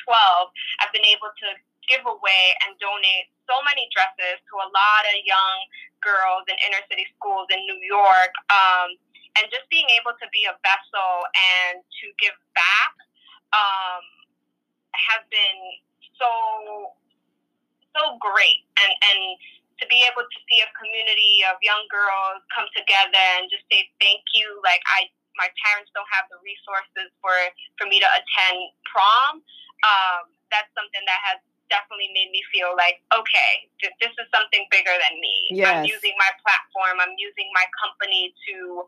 I've 0.81 0.95
been 0.95 1.07
able 1.11 1.35
to 1.35 1.49
give 1.91 2.07
away 2.07 2.45
and 2.65 2.79
donate 2.79 3.27
so 3.51 3.59
many 3.67 3.91
dresses 3.91 4.39
to 4.39 4.55
a 4.63 4.69
lot 4.71 5.03
of 5.11 5.17
young 5.27 5.59
girls 5.99 6.47
in 6.47 6.55
inner 6.71 6.81
city 6.87 7.05
schools 7.19 7.51
in 7.51 7.67
New 7.67 7.83
York. 7.83 8.33
Um, 8.47 8.95
and 9.39 9.47
just 9.51 9.67
being 9.71 9.87
able 9.99 10.15
to 10.19 10.27
be 10.35 10.47
a 10.47 10.55
vessel 10.63 11.13
and 11.35 11.83
to 11.83 12.07
give 12.19 12.35
back 12.55 12.80
um, 13.53 14.05
has 14.95 15.23
been 15.31 15.61
so 16.19 16.95
so 17.97 18.19
great. 18.23 18.63
And 18.79 18.93
and 18.93 19.21
to 19.81 19.89
be 19.89 20.05
able 20.05 20.23
to 20.23 20.39
see 20.47 20.61
a 20.61 20.69
community 20.77 21.41
of 21.49 21.57
young 21.65 21.83
girls 21.89 22.45
come 22.53 22.69
together 22.77 23.25
and 23.41 23.49
just 23.49 23.65
say 23.73 23.89
thank 23.97 24.21
you 24.37 24.61
like 24.61 24.85
i 25.01 25.09
my 25.41 25.49
parents 25.65 25.89
don't 25.97 26.09
have 26.13 26.29
the 26.29 26.37
resources 26.45 27.09
for 27.25 27.33
for 27.81 27.89
me 27.89 27.97
to 27.97 28.09
attend 28.13 28.61
prom 28.85 29.41
um, 29.81 30.29
that's 30.53 30.69
something 30.77 31.01
that 31.09 31.21
has 31.25 31.41
definitely 31.71 32.11
made 32.13 32.29
me 32.35 32.43
feel 32.51 32.75
like 32.77 33.01
okay 33.15 33.71
th- 33.79 33.95
this 34.03 34.13
is 34.19 34.27
something 34.35 34.67
bigger 34.69 34.93
than 34.93 35.15
me. 35.23 35.55
I'm 35.71 35.87
using 35.87 36.15
my 36.19 36.31
platform. 36.43 36.99
I'm 36.99 37.15
using 37.17 37.49
my 37.55 37.65
company 37.79 38.35
to 38.51 38.85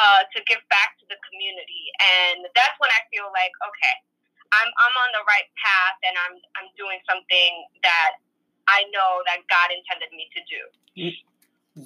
uh, 0.00 0.24
to 0.32 0.38
give 0.48 0.64
back 0.72 0.96
to 0.98 1.04
the 1.12 1.18
community. 1.28 1.92
And 2.00 2.48
that's 2.56 2.76
when 2.80 2.90
i 2.90 3.00
feel 3.12 3.28
like 3.30 3.52
okay 3.62 3.96
i'm 4.56 4.68
i'm 4.68 4.94
on 5.06 5.10
the 5.16 5.24
right 5.28 5.48
path 5.60 5.98
and 6.04 6.14
i'm 6.26 6.36
i'm 6.60 6.68
doing 6.76 7.00
something 7.08 7.52
that 7.84 8.20
i 8.68 8.84
know 8.92 9.22
that 9.28 9.44
god 9.48 9.68
intended 9.72 10.10
me 10.16 10.26
to 10.32 10.40
do. 10.48 10.62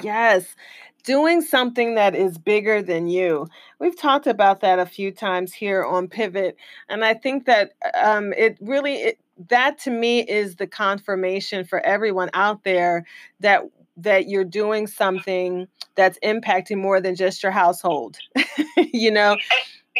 Yes, 0.02 0.56
doing 1.04 1.40
something 1.42 1.94
that 1.94 2.16
is 2.16 2.38
bigger 2.38 2.82
than 2.82 3.06
you. 3.06 3.46
We've 3.78 3.96
talked 3.96 4.26
about 4.26 4.60
that 4.60 4.80
a 4.80 4.86
few 4.86 5.12
times 5.12 5.52
here 5.52 5.84
on 5.84 6.08
Pivot, 6.08 6.56
and 6.88 7.04
I 7.04 7.14
think 7.14 7.46
that 7.46 7.72
um, 7.94 8.32
it 8.32 8.58
really 8.60 8.94
it, 8.96 9.20
that 9.48 9.78
to 9.80 9.90
me 9.90 10.20
is 10.20 10.56
the 10.56 10.66
confirmation 10.66 11.64
for 11.64 11.80
everyone 11.80 12.30
out 12.34 12.64
there 12.64 13.04
that 13.40 13.62
that 13.98 14.28
you're 14.28 14.44
doing 14.44 14.86
something 14.86 15.66
that's 15.94 16.18
impacting 16.22 16.76
more 16.76 17.00
than 17.00 17.14
just 17.14 17.42
your 17.42 17.52
household. 17.52 18.18
you 18.76 19.10
know, 19.10 19.36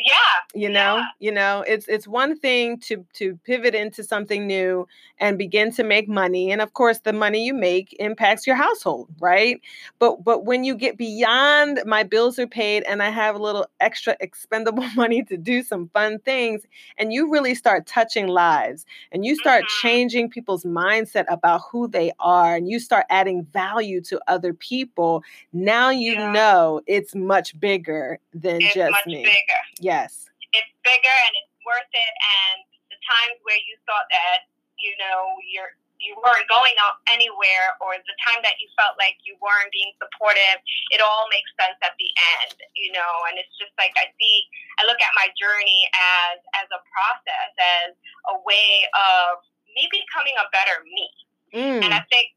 yeah 0.05 0.13
you 0.55 0.69
know 0.69 0.97
yeah. 0.97 1.05
you 1.21 1.33
know 1.33 1.65
it's 1.67 1.87
it's 1.89 2.07
one 2.07 2.39
thing 2.39 2.79
to 2.79 3.05
to 3.13 3.37
pivot 3.45 3.75
into 3.75 4.05
something 4.05 4.47
new 4.47 4.87
and 5.19 5.39
begin 5.39 5.73
to 5.73 5.83
make 5.83 6.09
money 6.09 6.51
and 6.51 6.61
of 6.61 6.75
course 6.75 6.99
the 7.01 7.13
money 7.13 7.45
you 7.45 7.55
make 7.55 7.97
impacts 7.99 8.47
your 8.47 8.57
household 8.57 9.09
right 9.21 9.61
but 9.99 10.23
but 10.23 10.45
when 10.45 10.65
you 10.65 10.75
get 10.75 10.99
beyond 10.99 11.81
my 11.87 12.03
bills 12.03 12.39
are 12.39 12.47
paid 12.47 12.83
and 12.85 13.03
i 13.03 13.09
have 13.09 13.35
a 13.35 13.39
little 13.39 13.67
extra 13.81 14.17
expendable 14.21 14.87
money 14.97 15.23
to 15.23 15.37
do 15.37 15.63
some 15.63 15.89
fun 15.89 16.19
things 16.21 16.63
and 16.99 17.13
you 17.13 17.31
really 17.31 17.55
start 17.55 17.87
touching 17.87 18.27
lives 18.27 18.85
and 19.13 19.25
you 19.25 19.35
start 19.37 19.63
mm-hmm. 19.65 19.87
changing 19.87 20.29
people's 20.29 20.65
mindset 20.65 21.25
about 21.29 21.63
who 21.71 21.89
they 21.89 22.13
are 22.21 22.55
and 22.55 22.69
you 22.69 22.79
start 22.79 23.07
adding 23.09 23.45
value 23.53 24.01
to 24.01 24.21
other 24.29 24.53
people 24.53 25.23
now 25.53 25.91
you 25.91 26.13
Yeah. 26.13 26.33
know 26.33 26.81
it's 26.87 27.15
much 27.15 27.59
bigger 27.59 28.19
than 28.35 28.61
it's 28.61 28.75
just 28.75 28.91
much 28.91 29.07
me 29.07 29.25
bigger 29.25 29.61
yes 29.87 30.27
it's 30.57 30.73
bigger 30.81 31.17
and 31.29 31.35
it's 31.37 31.55
worth 31.67 31.93
it. 31.93 32.15
And 32.17 32.65
the 32.89 32.99
times 33.05 33.37
where 33.45 33.61
you 33.61 33.77
thought 33.85 34.09
that 34.09 34.49
you 34.81 34.97
know 34.97 35.37
you're 35.45 35.77
you 35.97 36.13
weren't 36.21 36.45
going 36.45 36.77
out 36.85 37.01
anywhere, 37.09 37.73
or 37.81 37.97
the 37.97 38.17
time 38.21 38.45
that 38.45 38.61
you 38.61 38.69
felt 38.77 39.01
like 39.01 39.17
you 39.25 39.33
weren't 39.41 39.73
being 39.73 39.97
supportive, 39.97 40.61
it 40.93 41.01
all 41.01 41.25
makes 41.33 41.49
sense 41.57 41.81
at 41.81 41.97
the 41.97 42.11
end, 42.37 42.61
you 42.77 42.93
know. 42.93 43.13
And 43.33 43.41
it's 43.41 43.53
just 43.57 43.73
like 43.81 43.97
I 43.97 44.13
see, 44.21 44.45
I 44.77 44.85
look 44.85 45.01
at 45.01 45.13
my 45.17 45.33
journey 45.37 45.89
as 45.97 46.39
as 46.61 46.69
a 46.73 46.81
process, 46.93 47.51
as 47.57 47.93
a 48.33 48.37
way 48.45 48.85
of 48.93 49.45
me 49.73 49.89
becoming 49.89 50.37
a 50.37 50.47
better 50.53 50.85
me. 50.85 51.09
Mm. 51.57 51.81
And 51.89 51.93
I 51.97 52.05
think 52.13 52.33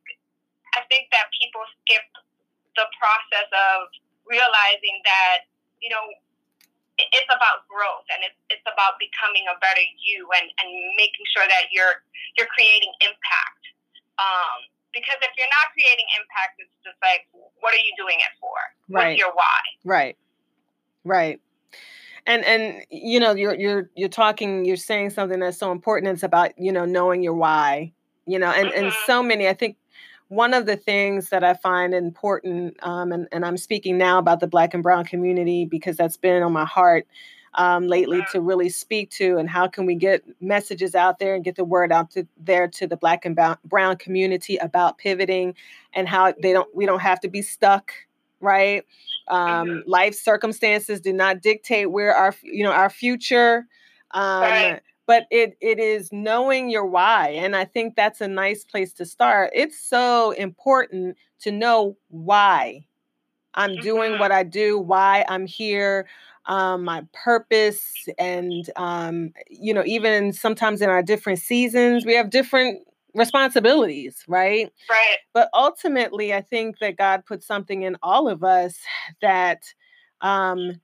I 0.76 0.88
think 0.88 1.12
that 1.12 1.28
people 1.36 1.64
skip 1.84 2.08
the 2.80 2.88
process 2.96 3.50
of 3.52 3.92
realizing 4.24 5.04
that 5.04 5.52
you 5.84 5.92
know 5.92 6.04
it's 7.16 7.32
about 7.32 7.66
growth 7.72 8.06
and 8.12 8.22
it's 8.28 8.40
it's 8.52 8.68
about 8.68 9.00
becoming 9.00 9.48
a 9.48 9.56
better 9.64 9.84
you 10.00 10.28
and 10.36 10.48
and 10.62 10.70
making 11.00 11.26
sure 11.32 11.48
that 11.48 11.72
you're 11.72 12.04
you're 12.38 12.50
creating 12.52 12.92
impact. 13.02 13.64
Um, 14.20 14.68
because 14.94 15.18
if 15.22 15.32
you're 15.38 15.54
not 15.54 15.72
creating 15.74 16.06
impact, 16.20 16.60
it's 16.60 16.76
just 16.84 16.98
like, 17.02 17.28
what 17.62 17.74
are 17.74 17.84
you 17.84 17.94
doing 17.96 18.18
it 18.18 18.34
for? 18.42 18.58
Right. 18.90 19.14
What's 19.14 19.20
your 19.20 19.34
why? 19.34 19.62
Right. 19.86 20.18
Right. 21.06 21.40
And 22.26 22.44
and 22.44 22.84
you 22.90 23.20
know, 23.20 23.34
you're 23.34 23.56
you're 23.56 23.90
you're 23.96 24.10
talking, 24.10 24.66
you're 24.66 24.78
saying 24.78 25.12
something 25.12 25.40
that's 25.40 25.58
so 25.58 25.72
important. 25.72 26.14
It's 26.14 26.24
about, 26.24 26.52
you 26.58 26.72
know, 26.72 26.86
knowing 26.86 27.24
your 27.24 27.34
why. 27.34 27.94
You 28.26 28.38
know, 28.38 28.52
and, 28.52 28.70
and 28.70 28.88
Mhm. 28.88 29.06
so 29.06 29.24
many, 29.24 29.48
I 29.48 29.54
think 29.54 29.78
one 30.30 30.54
of 30.54 30.66
the 30.66 30.76
things 30.78 31.30
that 31.30 31.44
I 31.44 31.56
find 31.56 31.94
important, 31.94 32.78
um, 32.84 33.12
and, 33.12 33.28
and 33.32 33.46
I'm 33.46 33.58
speaking 33.58 33.98
now 33.98 34.20
about 34.20 34.40
the 34.40 34.48
black 34.48 34.74
and 34.74 34.84
brown 34.84 35.06
community 35.06 35.66
because 35.66 35.98
that's 35.98 36.18
been 36.18 36.44
on 36.44 36.54
my 36.54 36.66
heart 36.66 37.08
um, 37.56 37.88
lately 37.88 38.22
to 38.32 38.40
really 38.40 38.70
speak 38.70 39.10
to 39.12 39.38
and 39.38 39.50
how 39.50 39.68
can 39.68 39.88
we 39.88 39.96
get 39.96 40.24
messages 40.40 40.94
out 40.94 41.18
there 41.18 41.34
and 41.34 41.44
get 41.44 41.56
the 41.56 41.64
word 41.64 41.92
out 41.92 42.12
to 42.12 42.28
there 42.38 42.68
to 42.68 42.86
the 42.86 42.96
black 42.96 43.26
and 43.26 43.36
brown- 43.36 43.98
community 43.98 44.58
about 44.58 45.00
pivoting 45.00 45.56
and 45.94 46.08
how 46.08 46.32
they 46.44 46.54
don't 46.54 46.74
we 46.76 46.86
don't 46.86 47.00
have 47.02 47.20
to 47.20 47.28
be 47.28 47.42
stuck 47.42 47.92
right 48.40 48.86
um, 49.30 49.68
Mhm. 49.68 49.84
life 49.88 50.14
circumstances 50.14 51.02
do 51.02 51.12
not 51.12 51.42
dictate 51.42 51.90
where 51.92 52.14
our 52.16 52.36
you 52.44 52.64
know 52.64 52.72
our 52.72 52.90
future 52.90 53.66
um, 54.12 54.42
Right. 54.42 54.82
But 55.10 55.26
it 55.32 55.58
it 55.62 55.80
is 55.80 56.14
knowing 56.14 56.70
your 56.70 56.86
why 56.86 57.30
and 57.30 57.56
i 57.58 57.66
think 57.66 57.96
that's 57.96 58.22
a 58.22 58.30
nice 58.30 58.64
place 58.66 58.94
to 58.94 59.06
start 59.06 59.52
it's 59.56 59.80
so 59.80 60.32
important 60.34 61.18
to 61.42 61.52
know 61.52 61.98
why 62.10 62.86
i'm 63.56 63.80
doing 63.80 64.14
Mhm. 64.14 64.20
what 64.20 64.32
i 64.32 64.44
do 64.44 64.78
why 64.80 65.26
i'm 65.30 65.46
here 65.48 66.08
um, 66.46 66.84
my 66.86 67.04
purpose 67.14 68.08
and 68.18 68.72
um, 68.76 69.34
you 69.50 69.74
know 69.74 69.84
even 69.86 70.34
sometimes 70.34 70.82
in 70.82 70.90
our 70.90 71.04
different 71.04 71.40
seasons 71.40 72.06
we 72.06 72.16
have 72.16 72.30
different 72.32 72.80
responsibilities 73.16 74.24
right 74.28 74.72
Right. 74.90 75.18
but 75.34 75.50
ultimately 75.54 76.34
i 76.34 76.42
think 76.42 76.80
that 76.80 76.98
god 76.98 77.26
put 77.26 77.44
something 77.44 77.84
in 77.84 77.98
all 78.04 78.28
of 78.30 78.44
us 78.44 78.78
that 79.22 79.64
um, 80.22 80.82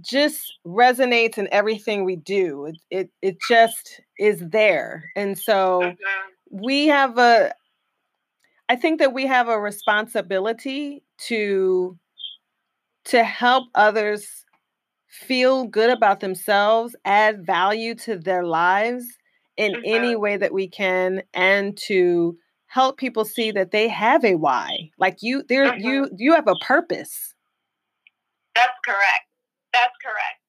just 0.00 0.58
resonates 0.66 1.38
in 1.38 1.48
everything 1.52 2.04
we 2.04 2.16
do 2.16 2.66
it, 2.66 2.78
it 2.90 3.10
it 3.22 3.36
just 3.48 4.00
is 4.18 4.42
there 4.50 5.10
and 5.16 5.38
so 5.38 5.92
we 6.50 6.86
have 6.86 7.16
a 7.18 7.52
i 8.68 8.76
think 8.76 8.98
that 8.98 9.12
we 9.12 9.26
have 9.26 9.48
a 9.48 9.58
responsibility 9.60 11.02
to 11.18 11.96
to 13.04 13.22
help 13.22 13.68
others 13.74 14.44
feel 15.08 15.64
good 15.66 15.90
about 15.90 16.20
themselves 16.20 16.96
add 17.04 17.44
value 17.46 17.94
to 17.94 18.16
their 18.18 18.44
lives 18.44 19.06
in 19.56 19.76
any 19.84 20.14
Mhm. 20.14 20.20
way 20.20 20.36
that 20.36 20.52
we 20.52 20.66
can 20.68 21.22
and 21.34 21.76
to 21.78 22.36
help 22.66 22.96
people 22.98 23.24
see 23.24 23.52
that 23.52 23.70
they 23.70 23.86
have 23.88 24.24
a 24.24 24.34
why 24.34 24.90
like 24.98 25.18
you 25.22 25.44
there 25.48 25.70
Mhm. 25.72 25.84
you 25.84 26.10
you 26.16 26.34
have 26.34 26.48
a 26.48 26.56
purpose 26.56 27.34
That's 28.54 28.78
correct. 28.84 29.26
That's 29.74 29.96
correct. 29.98 30.40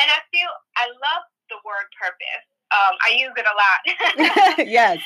And 0.00 0.08
I 0.08 0.20
feel 0.32 0.50
I 0.80 0.88
love 0.88 1.24
the 1.52 1.60
word 1.62 1.88
purpose. 2.00 2.46
Um, 2.72 2.94
I 3.04 3.14
use 3.14 3.32
it 3.36 3.46
a 3.46 3.54
lot. 3.54 3.80
yes 4.66 4.98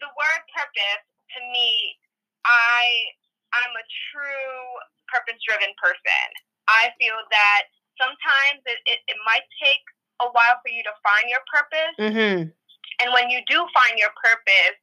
the 0.00 0.10
word 0.14 0.42
purpose 0.54 1.04
to 1.34 1.38
me, 1.50 1.98
I 2.46 3.12
I'm 3.54 3.74
a 3.74 3.86
true 4.10 4.62
purpose 5.10 5.40
driven 5.44 5.72
person. 5.80 6.26
I 6.68 6.92
feel 7.00 7.16
that 7.32 7.62
sometimes 7.96 8.60
it, 8.68 8.80
it, 8.84 9.00
it 9.08 9.18
might 9.24 9.46
take 9.56 9.82
a 10.20 10.28
while 10.28 10.60
for 10.60 10.68
you 10.68 10.84
to 10.84 10.94
find 11.00 11.26
your 11.32 11.42
purpose. 11.48 11.96
mm-hmm. 11.96 12.52
And 13.00 13.08
when 13.14 13.30
you 13.30 13.40
do 13.48 13.62
find 13.72 13.96
your 13.96 14.12
purpose, 14.20 14.76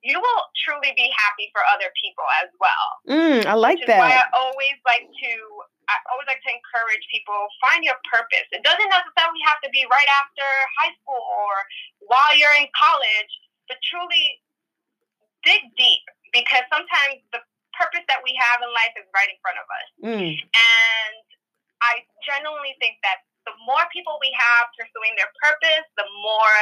you 0.00 0.16
will 0.16 0.42
truly 0.64 0.94
be 0.96 1.10
happy 1.12 1.50
for 1.52 1.60
other 1.68 1.90
people 1.98 2.24
as 2.40 2.48
well. 2.62 2.88
mm, 3.10 3.42
i 3.44 3.54
like 3.58 3.82
Which 3.82 3.90
is 3.90 3.98
why 3.98 4.14
I 4.14 4.30
always 4.32 4.78
like 4.86 5.04
to 5.04 5.32
I 5.88 5.96
always 6.12 6.28
like 6.28 6.44
to 6.44 6.52
encourage 6.52 7.04
people 7.08 7.36
find 7.64 7.80
your 7.80 7.96
purpose. 8.12 8.44
It 8.52 8.60
doesn't 8.60 8.92
necessarily 8.92 9.40
have 9.48 9.60
to 9.64 9.70
be 9.72 9.88
right 9.88 10.10
after 10.20 10.44
high 10.84 10.92
school 11.00 11.20
or 11.20 11.52
while 12.04 12.32
you're 12.36 12.54
in 12.60 12.68
college, 12.76 13.32
but 13.72 13.80
truly 13.80 14.40
dig 15.44 15.64
deep 15.80 16.04
because 16.32 16.64
sometimes 16.68 17.24
the 17.32 17.40
purpose 17.72 18.04
that 18.10 18.20
we 18.20 18.36
have 18.36 18.60
in 18.60 18.70
life 18.74 18.92
is 19.00 19.06
right 19.16 19.30
in 19.30 19.38
front 19.40 19.56
of 19.56 19.66
us. 19.70 19.88
mm, 20.02 20.32
And 20.36 21.14
I 21.80 22.04
genuinely 22.26 22.74
think 22.82 23.00
that 23.06 23.24
the 23.46 23.54
more 23.64 23.86
people 23.94 24.18
we 24.20 24.28
have 24.36 24.68
pursuing 24.76 25.16
their 25.16 25.30
purpose, 25.40 25.86
the 25.96 26.08
more 26.20 26.54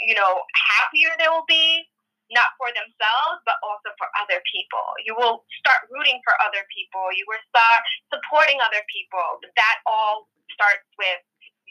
you 0.00 0.14
know 0.14 0.40
happier 0.54 1.10
they 1.18 1.28
will 1.28 1.46
be 1.50 1.84
not 2.30 2.52
for 2.60 2.68
themselves, 2.72 3.40
but 3.48 3.56
also 3.64 3.92
for 3.96 4.08
other 4.20 4.40
people. 4.48 4.84
You 5.04 5.16
will 5.16 5.44
start 5.60 5.88
rooting 5.88 6.20
for 6.24 6.34
other 6.44 6.64
people. 6.72 7.08
You 7.16 7.24
will 7.28 7.42
start 7.48 7.80
supporting 8.12 8.60
other 8.60 8.84
people. 8.88 9.40
That 9.56 9.76
all 9.88 10.28
starts 10.52 10.84
with 11.00 11.20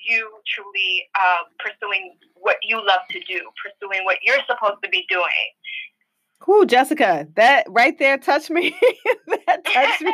you 0.05 0.29
truly 0.47 1.09
uh, 1.17 1.45
pursuing 1.59 2.17
what 2.35 2.57
you 2.63 2.77
love 2.77 3.01
to 3.11 3.19
do, 3.25 3.41
pursuing 3.59 4.05
what 4.05 4.17
you're 4.21 4.41
supposed 4.47 4.81
to 4.83 4.89
be 4.89 5.05
doing. 5.09 5.45
Cool, 6.39 6.65
Jessica. 6.65 7.27
That 7.35 7.65
right 7.69 7.97
there 7.97 8.17
touched 8.17 8.49
me. 8.49 8.75
that 9.47 9.65
touched 9.65 10.01
me. 10.01 10.13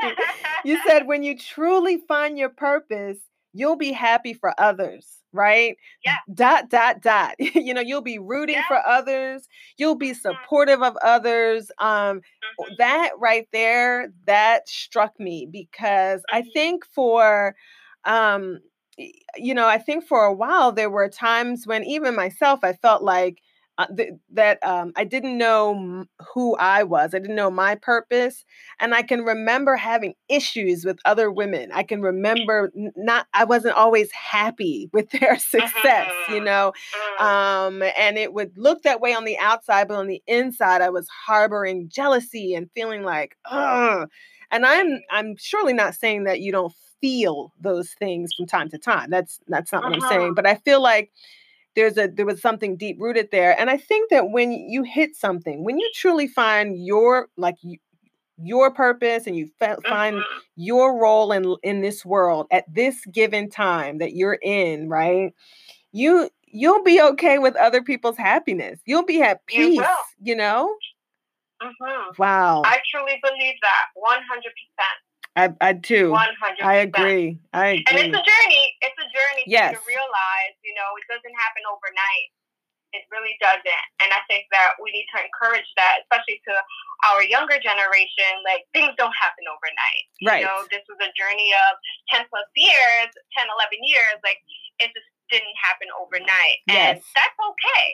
You 0.64 0.80
said 0.88 1.06
when 1.06 1.24
you 1.24 1.38
truly 1.38 1.98
find 2.08 2.38
your 2.38 2.50
purpose, 2.50 3.18
you'll 3.54 3.76
be 3.76 3.92
happy 3.92 4.34
for 4.34 4.54
others, 4.58 5.06
right? 5.34 5.78
Yeah. 6.06 6.18
Dot, 6.34 6.70
dot, 6.70 7.02
dot. 7.02 7.36
you 7.40 7.74
know, 7.74 7.82
you'll 7.82 8.02
be 8.02 8.20
rooting 8.20 8.64
Yeah. 8.64 8.68
for 8.68 8.86
others. 8.88 9.48
You'll 9.78 9.96
be 9.96 10.14
Mhm. 10.30 10.38
supportive 10.38 10.82
of 10.82 10.96
others. 11.04 11.72
Um, 11.80 12.22
Mhm. 12.42 12.76
that 12.78 13.12
right 13.18 13.48
there, 13.52 14.14
that 14.28 14.70
struck 14.70 15.20
me 15.20 15.48
because 15.52 16.24
I 16.32 16.44
Mhm. 16.44 16.54
think 16.54 16.86
for, 16.86 17.56
um, 18.06 18.60
you 19.36 19.54
know, 19.54 19.68
I 19.68 19.78
think 19.80 20.06
for 20.06 20.24
a 20.24 20.34
while 20.34 20.72
there 20.72 20.90
were 20.90 21.10
times 21.10 21.66
when 21.66 21.84
even 21.84 22.16
myself, 22.16 22.60
I 22.64 22.74
felt 22.74 23.04
like 23.04 23.40
uh, 23.78 23.88
th- 23.88 24.12
that 24.34 24.64
um, 24.64 24.92
I 24.96 25.04
didn't 25.04 25.38
know 25.38 26.06
who 26.34 26.56
I 26.58 26.84
was. 26.84 27.14
I 27.16 27.20
didn't 27.20 27.36
know 27.36 27.50
my 27.50 27.76
purpose, 27.76 28.46
and 28.80 28.94
I 28.94 29.02
can 29.02 29.24
remember 29.24 29.76
having 29.76 30.14
issues 30.30 30.86
with 30.86 31.00
other 31.06 31.32
women. 31.32 31.72
I 31.74 31.84
can 31.84 32.02
remember 32.02 32.72
not. 32.96 33.28
I 33.34 33.46
wasn't 33.46 33.76
always 33.76 34.12
happy 34.12 34.90
with 34.94 35.10
their 35.12 35.38
success, 35.40 36.12
you 36.30 36.36
Mhm. 36.42 36.46
know. 36.46 36.74
Mm. 37.20 37.22
Um, 37.22 37.84
and 37.98 38.18
it 38.18 38.34
would 38.34 38.58
look 38.58 38.84
that 38.84 39.02
way 39.02 39.14
on 39.14 39.26
the 39.26 39.38
outside, 39.40 39.88
but 39.88 39.96
on 39.98 40.08
the 40.08 40.22
inside, 40.28 40.82
I 40.82 40.90
was 40.90 41.08
harboring 41.10 41.90
jealousy 41.90 42.54
and 42.56 42.70
feeling 42.76 43.04
like, 43.04 43.36
ugh. 43.46 44.10
And 44.52 44.66
I'm 44.66 45.00
I'm 45.10 45.36
surely 45.38 45.74
not 45.74 45.96
saying 45.96 46.26
that 46.26 46.42
you 46.42 46.52
don't 46.52 46.74
feel 47.02 47.52
those 47.60 47.92
things 48.00 48.32
from 48.34 48.46
time 48.46 48.70
to 48.70 48.78
time. 48.78 49.10
That's 49.10 49.40
that's 49.48 49.72
not 49.72 49.84
what 49.84 49.94
I'm 49.94 50.02
saying. 50.02 50.32
Mhm. 50.32 50.36
But 50.36 50.46
I 50.48 50.56
feel 50.56 50.82
like 50.82 51.12
there's 51.76 51.98
a 51.98 52.08
there 52.08 52.26
was 52.26 52.42
something 52.42 52.78
deep 52.78 52.98
rooted 53.00 53.30
there 53.32 53.60
and 53.60 53.70
i 53.70 53.78
think 53.78 54.10
that 54.10 54.30
when 54.32 54.52
you 54.52 54.84
hit 54.84 55.16
something 55.16 55.64
when 55.64 55.78
you 55.80 55.90
truly 55.96 56.28
find 56.28 56.86
your 56.86 57.28
like 57.38 57.56
your 58.42 58.72
purpose 58.72 59.28
and 59.28 59.36
you 59.38 59.48
find 59.60 60.18
Mhm. 60.18 60.24
your 60.56 61.00
role 61.00 61.32
in 61.32 61.56
in 61.64 61.82
this 61.82 62.04
world 62.06 62.48
at 62.52 62.66
this 62.74 63.06
given 63.08 63.50
time 63.50 64.00
that 64.00 64.14
you're 64.16 64.40
in, 64.42 64.90
right? 64.90 65.34
You 65.92 66.30
you'll 66.48 66.84
be 66.84 67.02
okay 67.02 67.40
with 67.40 67.56
other 67.58 67.82
people's 67.84 68.18
happiness. 68.18 68.80
You'll 68.86 69.06
be 69.06 69.22
at 69.24 69.46
peace, 69.48 69.78
will. 69.80 69.88
you 70.22 70.36
know? 70.36 70.76
Mhm. 71.62 72.18
Wow. 72.18 72.62
I 72.66 72.82
truly 72.92 73.20
believe 73.24 73.56
that 73.62 73.86
100%. 73.96 75.03
I 75.36 75.50
I 75.62 75.74
do. 75.74 76.12
100%. 76.14 76.62
I 76.62 76.76
agree. 76.86 77.40
I 77.54 77.82
And 77.90 77.96
it's 77.98 78.14
a 78.14 78.22
journey. 78.24 78.66
It's 78.82 79.00
a 79.02 79.10
journey 79.10 79.44
Yes. 79.50 79.74
to 79.74 79.80
realize, 79.88 80.56
you 80.64 80.74
know, 80.78 80.90
it 80.98 81.06
doesn't 81.10 81.36
happen 81.42 81.64
overnight. 81.66 82.30
It 82.94 83.02
really 83.10 83.34
doesn't. 83.42 83.86
And 84.06 84.14
I 84.14 84.22
think 84.30 84.46
that 84.54 84.78
we 84.78 84.94
need 84.94 85.10
to 85.18 85.20
encourage 85.26 85.66
that, 85.82 86.06
especially 86.06 86.38
to 86.46 86.54
our 87.10 87.26
younger 87.26 87.58
generation. 87.58 88.30
Like, 88.46 88.70
things 88.70 88.94
don't 89.02 89.16
happen 89.18 89.50
overnight. 89.50 90.06
Right. 90.22 90.46
You 90.46 90.54
know, 90.54 90.62
this 90.70 90.86
was 90.86 91.02
a 91.02 91.10
journey 91.18 91.50
of 91.70 91.82
10 92.14 92.30
plus 92.30 92.46
years, 92.54 93.10
10, 93.34 93.50
11 93.50 93.82
years. 93.82 94.22
Like, 94.22 94.38
it 94.78 94.94
just 94.94 95.10
didn't 95.34 95.58
happen 95.58 95.90
overnight. 95.98 96.62
And 96.70 97.02
Yes. 97.02 97.02
that's 97.18 97.34
okay. 97.42 97.86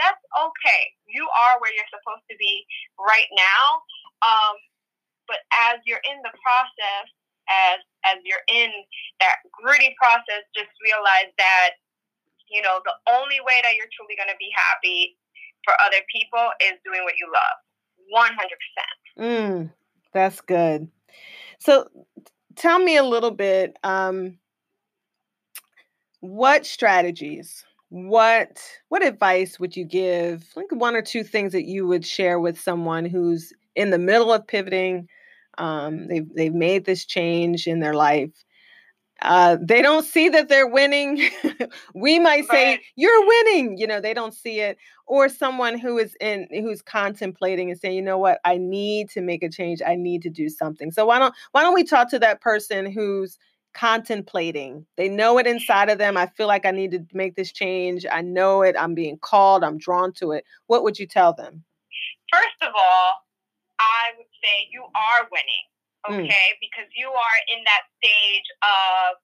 That's 0.00 0.24
okay. 0.32 0.82
You 1.12 1.28
are 1.28 1.60
where 1.60 1.68
you're 1.76 1.92
supposed 1.92 2.24
to 2.32 2.36
be 2.40 2.64
right 2.96 3.28
now. 3.36 3.84
Um, 4.24 4.56
but 5.30 5.38
as 5.70 5.78
you're 5.86 6.02
in 6.02 6.18
the 6.26 6.34
process, 6.42 7.06
as 7.46 7.78
as 8.02 8.18
you're 8.26 8.42
in 8.50 8.74
that 9.22 9.38
gritty 9.54 9.94
process, 9.94 10.42
just 10.50 10.74
realize 10.82 11.30
that 11.38 11.78
you 12.50 12.60
know 12.60 12.82
the 12.82 12.98
only 13.14 13.38
way 13.46 13.62
that 13.62 13.78
you're 13.78 13.90
truly 13.94 14.18
going 14.18 14.28
to 14.28 14.40
be 14.42 14.50
happy 14.50 15.14
for 15.62 15.78
other 15.78 16.02
people 16.10 16.50
is 16.58 16.74
doing 16.82 17.06
what 17.06 17.14
you 17.14 17.30
love. 17.30 17.56
One 18.10 18.34
hundred 18.34 18.58
percent. 18.58 18.94
Mm, 19.16 19.72
that's 20.12 20.42
good. 20.42 20.90
So 21.62 21.86
tell 22.56 22.78
me 22.78 22.96
a 22.96 23.04
little 23.04 23.30
bit 23.30 23.78
um 23.84 24.36
what 26.20 26.66
strategies 26.66 27.64
what 27.90 28.60
what 28.88 29.04
advice 29.04 29.58
would 29.58 29.76
you 29.76 29.84
give 29.84 30.44
like 30.54 30.70
one 30.70 30.94
or 30.94 31.02
two 31.02 31.24
things 31.24 31.52
that 31.52 31.64
you 31.64 31.86
would 31.86 32.06
share 32.06 32.38
with 32.38 32.60
someone 32.60 33.04
who's 33.04 33.52
in 33.74 33.90
the 33.90 33.98
middle 33.98 34.32
of 34.32 34.46
pivoting 34.46 35.08
um 35.58 36.06
they've 36.08 36.28
they've 36.34 36.54
made 36.54 36.84
this 36.84 37.04
change 37.04 37.66
in 37.66 37.80
their 37.80 37.94
life. 37.94 38.30
Uh 39.22 39.56
they 39.60 39.82
don't 39.82 40.04
see 40.04 40.28
that 40.30 40.48
they're 40.48 40.66
winning. 40.66 41.28
We 41.94 42.18
might 42.18 42.46
say 42.46 42.70
Right. 42.72 42.80
you're 42.96 43.26
winning 43.26 43.76
you 43.78 43.86
know 43.86 44.00
they 44.00 44.14
don't 44.14 44.34
see 44.34 44.60
it. 44.60 44.78
Or 45.06 45.28
someone 45.28 45.78
who 45.78 45.98
is 45.98 46.16
in 46.20 46.46
who's 46.50 46.82
contemplating 46.82 47.70
and 47.70 47.78
saying 47.78 47.96
you 47.96 48.02
know 48.02 48.18
what? 48.18 48.40
I 48.44 48.56
need 48.58 49.10
to 49.10 49.20
make 49.20 49.42
a 49.42 49.48
change. 49.50 49.80
I 49.86 49.96
need 49.96 50.22
to 50.22 50.30
do 50.30 50.48
something. 50.48 50.90
So 50.90 51.04
why 51.06 51.18
don't 51.18 51.34
why 51.52 51.62
don't 51.62 51.74
we 51.74 51.84
talk 51.84 52.08
to 52.10 52.18
that 52.20 52.40
person 52.40 52.90
who's 52.90 53.38
contemplating? 53.74 54.86
They 54.96 55.08
know 55.08 55.38
it 55.38 55.46
inside 55.46 55.90
of 55.90 55.98
them. 55.98 56.16
I 56.16 56.26
feel 56.26 56.46
like 56.46 56.64
i 56.66 56.70
need 56.70 56.92
to 56.92 57.04
make 57.12 57.36
this 57.36 57.52
change. 57.52 58.06
I 58.10 58.20
know 58.22 58.62
it. 58.62 58.74
I'm 58.78 58.94
being 58.94 59.18
called. 59.18 59.62
I'm 59.64 59.78
drawn 59.78 60.12
to 60.14 60.32
it. 60.32 60.44
What 60.66 60.82
would 60.84 60.98
you 60.98 61.06
tell 61.06 61.32
them? 61.32 61.64
First 62.32 62.62
of 62.62 62.72
all, 62.74 63.14
I 63.80 64.12
would 64.16 64.26
say 64.42 64.68
you 64.72 64.84
are 64.94 65.28
winning, 65.30 65.66
Mm. 66.08 66.24
okay? 66.24 66.48
Because 66.60 66.88
you 66.96 67.12
are 67.12 67.38
in 67.52 67.60
that 67.64 67.84
stage 68.00 68.48
of 68.64 69.20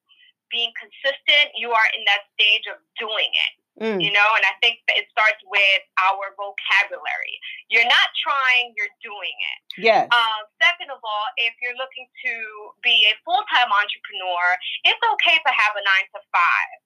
being 0.49 0.71
consistent. 0.79 1.51
You 1.57 1.73
are 1.73 1.87
in 1.97 2.05
that 2.05 2.23
stage 2.37 2.65
of 2.69 2.77
doing 2.97 3.29
it. 3.33 3.53
Mm, 3.77 4.01
you 4.01 4.09
know 4.09 4.25
and 4.33 4.41
i 4.41 4.57
think 4.57 4.81
that 4.89 4.97
it 4.97 5.05
starts 5.13 5.37
with 5.45 5.83
our 6.01 6.33
vocabulary 6.33 7.37
you're 7.69 7.85
not 7.85 8.09
trying 8.17 8.73
you're 8.73 8.89
doing 9.05 9.37
it 9.53 9.59
yes 9.77 10.09
um, 10.09 10.49
second 10.57 10.89
of 10.89 10.97
all 11.05 11.27
if 11.37 11.53
you're 11.61 11.77
looking 11.77 12.09
to 12.25 12.33
be 12.81 13.05
a 13.05 13.13
full-time 13.21 13.69
entrepreneur 13.69 14.57
it's 14.81 14.97
okay 15.13 15.37
to 15.45 15.51
have 15.53 15.77
a 15.77 15.83
nine 15.85 16.09
to 16.09 16.17
five 16.33 16.77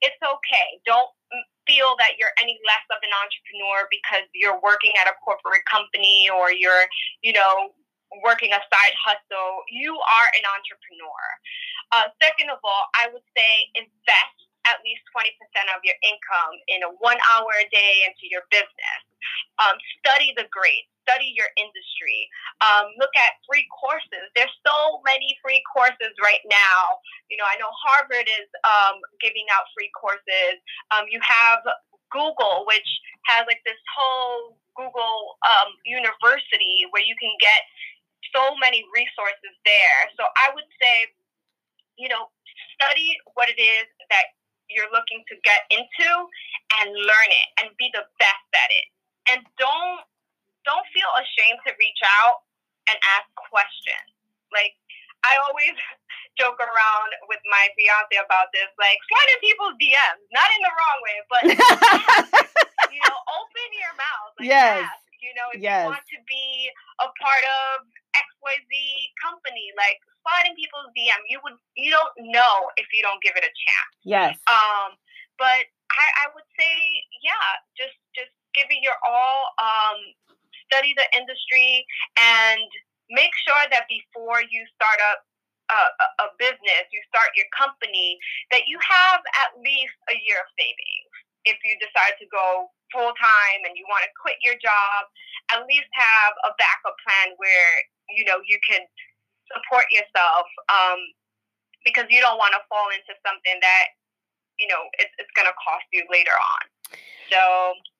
it's 0.00 0.20
okay. 0.20 0.68
Don't 0.84 1.08
feel 1.66 1.98
that 1.98 2.14
you're 2.18 2.32
any 2.38 2.58
less 2.62 2.84
of 2.94 3.02
an 3.02 3.10
entrepreneur 3.10 3.90
because 3.90 4.24
you're 4.34 4.60
working 4.62 4.94
at 5.00 5.10
a 5.10 5.14
corporate 5.24 5.66
company 5.66 6.30
or 6.30 6.52
you're 6.52 6.86
you 7.22 7.32
know 7.32 7.74
working 8.22 8.52
a 8.54 8.62
side 8.70 8.96
hustle. 8.96 9.66
You 9.68 9.94
are 9.94 10.28
an 10.38 10.44
entrepreneur. 10.46 11.22
Uh, 11.94 12.10
second 12.22 12.50
of 12.50 12.58
all 12.64 12.84
i 12.98 13.06
would 13.14 13.22
say 13.36 13.50
invest 13.78 14.45
at 14.70 14.82
least 14.82 15.02
20% 15.14 15.30
of 15.74 15.80
your 15.86 15.96
income 16.02 16.54
in 16.68 16.82
a 16.82 16.90
one 16.98 17.18
hour 17.32 17.50
a 17.58 17.66
day 17.70 18.06
into 18.06 18.26
your 18.30 18.42
business. 18.50 19.00
Um, 19.58 19.74
study 20.02 20.36
the 20.36 20.46
grades, 20.52 20.86
study 21.02 21.32
your 21.34 21.50
industry, 21.58 22.28
um, 22.62 22.92
look 23.00 23.10
at 23.16 23.40
free 23.48 23.66
courses. 23.72 24.28
There's 24.36 24.52
so 24.62 25.02
many 25.02 25.34
free 25.42 25.62
courses 25.66 26.14
right 26.22 26.42
now. 26.46 27.00
You 27.30 27.40
know, 27.40 27.48
I 27.48 27.56
know 27.58 27.70
Harvard 27.70 28.28
is 28.28 28.48
um, 28.62 29.02
giving 29.18 29.46
out 29.54 29.66
free 29.74 29.90
courses. 29.96 30.60
Um, 30.94 31.10
you 31.10 31.18
have 31.22 31.64
Google, 32.12 32.66
which 32.70 32.86
has 33.26 33.46
like 33.50 33.62
this 33.66 33.78
whole 33.94 34.58
Google 34.76 35.40
um, 35.42 35.74
university 35.82 36.86
where 36.92 37.02
you 37.02 37.16
can 37.18 37.32
get 37.40 37.60
so 38.34 38.54
many 38.60 38.84
resources 38.92 39.54
there. 39.64 40.00
So 40.20 40.26
I 40.26 40.52
would 40.52 40.68
say, 40.80 41.10
you 41.96 42.08
know, 42.12 42.28
study 42.76 43.16
what 43.34 43.48
it 43.48 43.60
is 43.60 43.88
that 44.12 44.35
you're 44.70 44.90
looking 44.92 45.22
to 45.30 45.34
get 45.46 45.64
into 45.70 46.08
and 46.80 46.88
learn 46.94 47.30
it 47.30 47.48
and 47.62 47.66
be 47.78 47.90
the 47.94 48.04
best 48.18 48.48
at 48.54 48.70
it. 48.70 48.86
And 49.32 49.38
don't 49.58 50.02
don't 50.66 50.86
feel 50.90 51.10
ashamed 51.22 51.62
to 51.66 51.72
reach 51.78 52.02
out 52.22 52.42
and 52.90 52.98
ask 53.18 53.26
questions. 53.50 54.10
Like 54.50 54.74
I 55.22 55.34
always 55.48 55.74
joke 56.40 56.58
around 56.58 57.10
with 57.30 57.42
my 57.50 57.64
fiance 57.78 58.18
about 58.22 58.50
this, 58.52 58.68
like 58.78 58.98
slide 59.06 59.30
in 59.34 59.38
people's 59.42 59.76
DMs, 59.78 60.22
not 60.34 60.48
in 60.54 60.60
the 60.62 60.72
wrong 60.74 60.98
way, 61.02 61.18
but 61.30 61.42
you 62.94 63.00
know, 63.02 63.18
open 63.38 63.68
your 63.74 63.94
mouth. 63.96 64.30
Like 64.38 64.48
Yes. 64.50 64.84
ask. 64.86 65.05
You 65.26 65.34
know, 65.34 65.48
if 65.50 65.58
Yes. 65.58 65.82
you 65.82 65.90
want 65.90 66.06
to 66.06 66.18
be 66.30 66.70
a 67.02 67.08
part 67.10 67.44
of 67.44 67.82
XYZ 68.14 68.70
company, 69.18 69.74
like 69.74 69.98
slide 70.22 70.46
in 70.46 70.54
people's 70.54 70.86
DM. 70.94 71.18
You 71.26 71.42
would 71.42 71.58
you 71.74 71.90
don't 71.90 72.14
know 72.30 72.70
if 72.78 72.86
you 72.94 73.02
don't 73.02 73.18
give 73.22 73.34
it 73.34 73.42
a 73.42 73.50
chance. 73.50 73.92
yes 74.06 74.38
Um, 74.46 74.94
but 75.38 75.66
I, 75.90 76.06
I 76.22 76.34
would 76.34 76.46
say, 76.58 76.72
yeah, 77.22 77.46
just 77.74 77.98
just 78.14 78.30
give 78.54 78.70
it 78.70 78.78
your 78.82 78.96
all. 79.02 79.50
Um, 79.58 80.14
study 80.66 80.94
the 80.98 81.06
industry 81.14 81.86
and 82.18 82.66
make 83.10 83.30
sure 83.46 83.64
that 83.70 83.86
before 83.86 84.42
you 84.50 84.66
start 84.74 84.98
up 85.14 85.22
a, 85.70 85.78
a, 85.78 86.06
a 86.24 86.28
business, 86.38 86.84
you 86.90 87.00
start 87.10 87.30
your 87.34 87.46
company, 87.54 88.18
that 88.50 88.66
you 88.66 88.78
have 88.82 89.20
at 89.46 89.54
least 89.62 89.96
a 90.10 90.16
year 90.26 90.38
of 90.42 90.48
savings. 90.58 90.95
If 91.46 91.56
you 91.62 91.78
decide 91.78 92.18
to 92.18 92.26
go 92.28 92.68
full 92.90 93.14
time 93.16 93.60
and 93.64 93.78
you 93.78 93.86
want 93.86 94.02
to 94.02 94.10
quit 94.18 94.36
your 94.42 94.58
job, 94.58 95.06
at 95.54 95.62
least 95.64 95.88
have 95.94 96.34
a 96.44 96.50
backup 96.58 96.98
plan 97.06 97.38
where 97.38 97.70
you 98.10 98.26
know 98.26 98.42
you 98.44 98.58
can 98.66 98.82
support 99.48 99.86
yourself. 99.94 100.50
Um, 100.68 101.00
because 101.86 102.10
you 102.10 102.18
don't 102.18 102.36
want 102.36 102.50
to 102.58 102.60
fall 102.66 102.90
into 102.90 103.14
something 103.22 103.62
that 103.62 103.86
you 104.58 104.66
know 104.66 104.90
it's, 104.98 105.14
it's 105.22 105.30
going 105.38 105.46
to 105.46 105.54
cost 105.62 105.86
you 105.94 106.02
later 106.10 106.34
on 106.34 106.62
so 107.30 107.40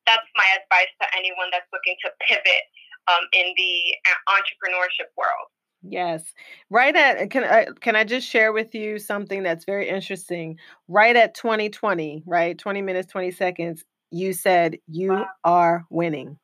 that's 0.04 0.26
my 0.34 0.44
advice 0.58 0.90
to 0.98 1.06
anyone 1.14 1.48
that's 1.54 1.70
looking 1.70 1.94
to 2.02 2.10
pivot 2.26 2.66
um, 3.06 3.22
in 3.30 3.54
the 3.54 3.74
uh, 4.10 4.18
entrepreneurship 4.34 5.14
world 5.14 5.48
Yes. 5.82 6.32
Right 6.70 6.94
at 6.96 7.30
can 7.30 7.44
I 7.44 7.66
can 7.80 7.96
I 7.96 8.04
just 8.04 8.26
share 8.28 8.52
with 8.52 8.74
you 8.74 8.98
something 8.98 9.42
that's 9.42 9.64
very 9.64 9.88
interesting? 9.88 10.58
Right 10.88 11.14
at 11.16 11.34
2020, 11.34 12.22
right? 12.26 12.58
20 12.58 12.82
minutes 12.82 13.10
20 13.12 13.30
seconds, 13.30 13.84
you 14.10 14.32
said 14.32 14.78
you 14.88 15.10
Wow. 15.12 15.26
are 15.44 15.86
winning. 15.90 16.38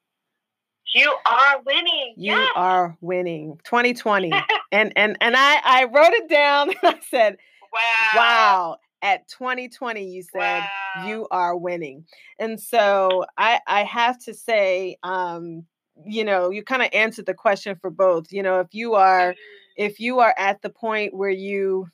you 0.94 1.16
are 1.30 1.62
winning 1.64 2.14
You 2.16 2.32
yes. 2.32 2.52
are 2.54 2.96
winning. 3.00 3.58
2020. 3.64 4.32
and 4.72 4.92
and 4.96 5.16
and 5.20 5.36
I 5.36 5.60
I 5.64 5.84
wrote 5.84 6.12
it 6.12 6.28
down 6.28 6.70
and 6.82 6.96
I 6.96 7.00
said, 7.08 7.36
wow 7.72 7.78
"Wow, 8.12 8.76
at 9.02 9.28
2020 9.28 10.04
you 10.06 10.22
said 10.22 10.70
wow. 10.96 11.06
you 11.06 11.28
are 11.30 11.56
winning." 11.56 12.06
And 12.38 12.60
so 12.60 13.24
I 13.38 13.60
I 13.66 13.84
have 13.84 14.18
to 14.24 14.34
say 14.34 14.96
um 15.02 15.66
you 16.06 16.24
know, 16.24 16.50
you 16.50 16.62
kind 16.62 16.82
of 16.82 16.88
answered 16.92 17.26
the 17.26 17.34
question 17.34 17.76
for 17.80 17.90
both. 17.90 18.32
You 18.32 18.42
know, 18.42 18.60
if 18.60 18.68
you 18.72 18.94
are 18.94 19.34
if 19.76 20.00
you 20.00 20.20
are 20.20 20.34
at 20.38 20.62
the 20.62 20.70
point 20.70 21.14
where 21.14 21.30
you 21.30 21.88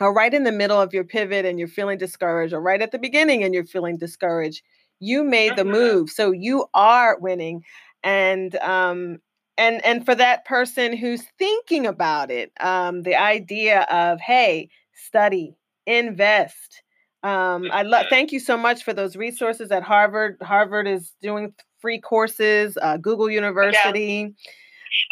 are 0.00 0.12
right 0.12 0.34
in 0.34 0.44
the 0.44 0.52
middle 0.52 0.80
of 0.80 0.92
your 0.92 1.04
pivot 1.04 1.44
and 1.46 1.58
you're 1.58 1.68
feeling 1.68 1.98
discouraged, 1.98 2.52
or 2.52 2.60
right 2.60 2.82
at 2.82 2.92
the 2.92 2.98
beginning 2.98 3.42
and 3.44 3.54
you're 3.54 3.64
feeling 3.64 3.96
discouraged, 3.98 4.62
you 5.00 5.24
made 5.24 5.56
the 5.56 5.64
Mhm. 5.64 5.70
move. 5.70 6.10
So 6.10 6.32
you 6.32 6.66
are 6.74 7.18
winning. 7.18 7.64
And 8.04 8.54
um 8.56 9.20
and 9.58 9.84
and 9.84 10.04
for 10.04 10.14
that 10.14 10.44
person 10.44 10.96
who's 10.96 11.22
thinking 11.38 11.86
about 11.86 12.30
it, 12.30 12.52
um, 12.60 13.02
the 13.02 13.16
idea 13.16 13.82
of 13.90 14.20
hey, 14.20 14.68
study, 14.94 15.56
invest. 15.86 16.82
Um, 17.22 17.70
I 17.72 17.82
love 17.82 18.06
thank 18.10 18.32
you 18.32 18.38
so 18.40 18.56
much 18.56 18.84
for 18.84 18.92
those 18.92 19.16
resources 19.16 19.72
at 19.72 19.82
Harvard. 19.82 20.36
Harvard 20.42 20.86
is 20.86 21.12
doing 21.22 21.54
free 21.78 22.00
courses, 22.00 22.76
uh, 22.80 22.96
Google 22.96 23.30
University. 23.30 24.34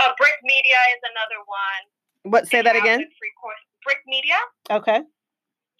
Uh, 0.00 0.12
BRIC 0.16 0.36
Media 0.42 0.80
is 0.96 1.02
another 1.12 1.40
one. 1.44 1.82
What? 2.32 2.48
Say 2.48 2.58
They 2.58 2.72
that 2.72 2.76
again. 2.76 3.00
Free 3.00 3.34
course. 3.40 3.60
BRIC 3.84 4.00
Media. 4.06 4.38
Okay. 4.70 5.00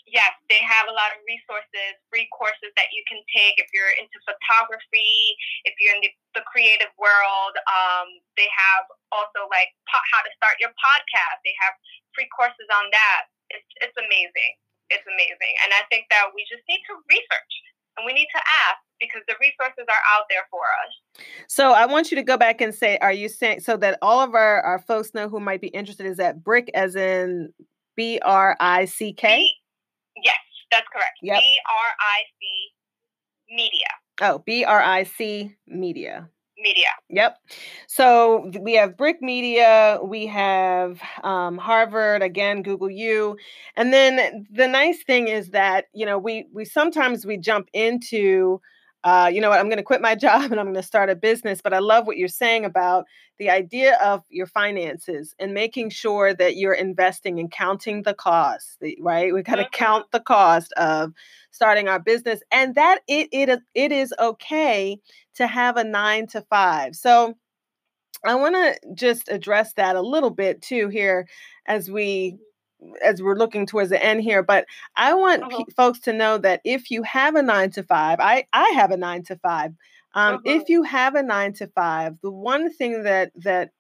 Yes, 0.05 0.37
they 0.53 0.61
have 0.61 0.87
a 0.87 0.95
lot 0.95 1.17
of 1.17 1.25
resources, 1.25 1.97
free 2.13 2.29
courses 2.31 2.71
that 2.77 2.93
you 2.93 3.01
can 3.09 3.19
take 3.33 3.57
if 3.57 3.73
you're 3.73 3.91
into 3.97 4.21
photography, 4.29 5.35
if 5.65 5.73
you're 5.81 5.97
in 5.97 6.05
the, 6.05 6.13
the 6.39 6.45
creative 6.45 6.93
world. 7.01 7.55
Um, 7.67 8.21
they 8.37 8.47
have 8.47 8.85
also 9.11 9.49
like 9.49 9.73
po- 9.89 10.07
how 10.13 10.21
to 10.21 10.31
start 10.37 10.61
your 10.61 10.71
podcast. 10.77 11.41
They 11.43 11.57
have 11.65 11.75
free 12.13 12.29
courses 12.31 12.69
on 12.69 12.93
that. 12.93 13.33
It's 13.49 13.71
it's 13.81 13.97
amazing. 13.97 14.53
It's 14.93 15.09
amazing, 15.09 15.55
and 15.65 15.73
I 15.73 15.83
think 15.89 16.07
that 16.13 16.29
we 16.37 16.45
just 16.47 16.63
need 16.69 16.85
to 16.93 17.01
research 17.09 17.55
and 17.97 18.07
we 18.07 18.13
need 18.13 18.29
to 18.35 18.39
ask 18.39 18.79
because 19.01 19.23
the 19.29 19.35
resources 19.41 19.85
are 19.89 20.17
out 20.17 20.25
there 20.31 20.43
for 20.51 20.63
us. 20.85 21.25
So 21.49 21.73
I 21.73 21.87
want 21.87 22.11
you 22.11 22.17
to 22.17 22.23
go 22.23 22.37
back 22.37 22.61
and 22.61 22.75
say, 22.75 22.99
are 22.99 23.13
you 23.13 23.29
saying 23.29 23.61
so 23.61 23.77
that 23.79 23.99
all 24.03 24.21
of 24.21 24.35
our, 24.35 24.63
our 24.63 24.79
folks 24.79 25.15
know 25.15 25.29
who 25.29 25.41
might 25.41 25.61
be 25.61 25.69
interested 25.69 26.07
is 26.07 26.17
that 26.17 26.43
brick 26.43 26.71
as 26.75 26.97
in 26.97 27.53
B 27.97 28.19
R 28.23 28.57
I 28.61 28.85
C 28.87 29.13
K? 29.13 29.49
Yes, 30.23 30.37
that's 30.71 30.87
correct. 30.93 31.19
Yep. 31.23 31.41
B 31.41 31.59
R 31.69 31.93
I 32.01 32.23
C 32.41 33.57
Media. 33.57 33.89
Oh, 34.21 34.43
B 34.47 34.65
R 34.65 34.81
I 34.81 35.03
C 35.03 35.55
media. 35.67 36.29
Media. 36.59 36.87
Yep. 37.11 37.37
So 37.89 38.51
we 38.61 38.75
have 38.75 38.97
BRIC 38.97 39.21
Media, 39.23 39.99
we 40.03 40.27
have 40.27 41.01
um, 41.23 41.59
Harvard, 41.59 42.23
again, 42.23 42.63
Google 42.63 42.91
U, 42.91 43.37
and 43.77 43.93
then 43.93 44.47
the 44.51 44.69
nice 44.69 45.03
thing 45.05 45.29
is 45.29 45.51
that 45.51 45.87
you 45.95 46.07
know 46.07 46.19
we 46.19 46.47
we 46.53 46.65
sometimes 46.65 47.27
we 47.27 47.37
jump 47.39 47.69
into, 47.73 48.61
uh, 49.05 49.31
you 49.33 49.41
know 49.41 49.51
what, 49.51 49.61
I'm 49.61 49.69
going 49.69 49.77
to 49.79 49.83
quit 49.85 50.01
my 50.01 50.15
job 50.27 50.51
and 50.51 50.59
I'm 50.61 50.67
going 50.67 50.75
to 50.77 50.83
start 50.83 51.11
a 51.11 51.17
business. 51.17 51.61
But 51.63 51.75
I 51.75 51.79
love 51.81 52.07
what 52.07 52.17
you're 52.17 52.29
saying 52.29 52.65
about 52.65 53.05
the 53.39 53.51
idea 53.51 53.97
of 54.03 54.23
your 54.31 54.47
finances 54.47 55.35
and 55.39 55.55
making 55.55 55.91
sure 55.91 56.35
that 56.35 56.57
you're 56.57 56.75
investing 56.75 57.39
and 57.41 57.51
counting 57.51 58.03
the 58.03 58.15
cost. 58.15 58.79
Right? 59.01 59.33
We 59.35 59.43
got 59.43 59.57
to 59.57 59.65
Mhm. 59.65 59.73
count 59.73 60.07
the 60.13 60.21
cost 60.21 60.73
of 60.75 61.13
starting 61.51 61.89
our 61.89 62.01
business, 62.01 62.41
and 62.51 62.75
that 62.77 63.01
it 63.09 63.29
it 63.33 63.49
is 63.49 63.59
it 63.75 63.93
is 63.93 64.15
okay 64.19 64.99
to 65.37 65.47
have 65.47 65.77
a 65.77 65.85
nine 65.85 66.27
to 66.29 66.43
five. 66.43 66.97
So 66.97 67.35
I 68.25 68.35
want 68.37 68.55
to 68.55 68.79
just 68.95 69.29
address 69.29 69.75
that 69.75 69.97
a 69.97 70.01
little 70.03 70.31
bit 70.31 70.63
too 70.63 70.89
here 70.89 71.29
as 71.67 71.91
we 71.91 72.39
as 73.05 73.23
we're 73.23 73.37
looking 73.37 73.67
towards 73.67 73.91
the 73.91 74.03
end 74.05 74.23
here 74.23 74.43
but 74.43 74.67
i 74.97 75.13
want 75.15 75.43
Mhm. 75.43 75.67
pe- 75.67 75.73
folks 75.77 75.99
to 76.01 76.13
know 76.13 76.39
that 76.39 76.61
if 76.65 76.91
you 76.91 77.03
have 77.03 77.35
a 77.35 77.43
nine 77.43 77.71
to 77.71 77.83
five 77.83 78.19
i 78.21 78.45
i 78.53 78.69
have 78.71 78.91
a 78.91 78.97
nine 78.97 79.23
to 79.25 79.37
five 79.37 79.73
um, 80.17 80.39
if 80.45 80.69
you 80.69 80.83
have 80.85 81.15
a 81.17 81.23
nine 81.23 81.53
to 81.55 81.67
five 81.69 82.17
the 82.23 82.31
one 82.31 82.73
thing 82.73 83.03
that 83.03 83.33
that 83.37 83.71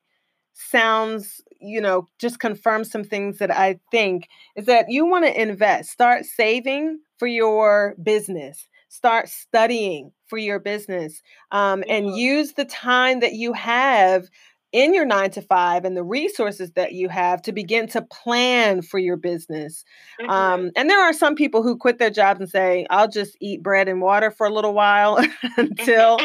sounds 0.54 1.42
you 1.60 1.80
know 1.80 2.06
just 2.20 2.38
confirms 2.38 2.90
some 2.90 3.04
things 3.04 3.38
that 3.38 3.50
i 3.50 3.78
think 3.90 4.28
is 4.56 4.66
that 4.66 4.86
you 4.88 5.04
want 5.04 5.24
to 5.24 5.40
invest 5.40 5.90
start 5.90 6.24
saving 6.24 6.98
for 7.18 7.26
your 7.26 7.96
business 8.02 8.68
start 8.88 9.28
studying 9.28 10.12
for 10.26 10.38
your 10.38 10.60
business 10.60 11.22
um, 11.50 11.82
and 11.88 12.06
Mhm. 12.06 12.16
use 12.16 12.52
the 12.52 12.64
time 12.64 13.18
that 13.20 13.32
you 13.34 13.52
have 13.52 14.28
in 14.74 14.92
your 14.94 15.06
nine 15.06 15.30
to 15.30 15.40
five 15.42 15.84
and 15.86 15.96
the 15.96 16.04
resources 16.04 16.72
that 16.72 16.92
you 16.92 17.08
have 17.08 17.40
to 17.42 17.52
begin 17.52 17.86
to 17.88 18.02
plan 18.02 18.82
for 18.82 18.98
your 18.98 19.16
business 19.16 19.84
Mhm. 20.20 20.30
um, 20.30 20.70
and 20.76 20.90
there 20.90 21.00
are 21.02 21.12
some 21.14 21.34
people 21.36 21.62
who 21.62 21.76
quit 21.76 21.98
their 21.98 22.10
jobs 22.10 22.40
and 22.40 22.48
say 22.50 22.86
i'll 22.90 23.08
just 23.08 23.36
eat 23.40 23.62
bread 23.62 23.88
and 23.88 24.00
water 24.02 24.30
for 24.30 24.46
a 24.46 24.52
little 24.52 24.74
while 24.74 25.18
until 25.56 26.18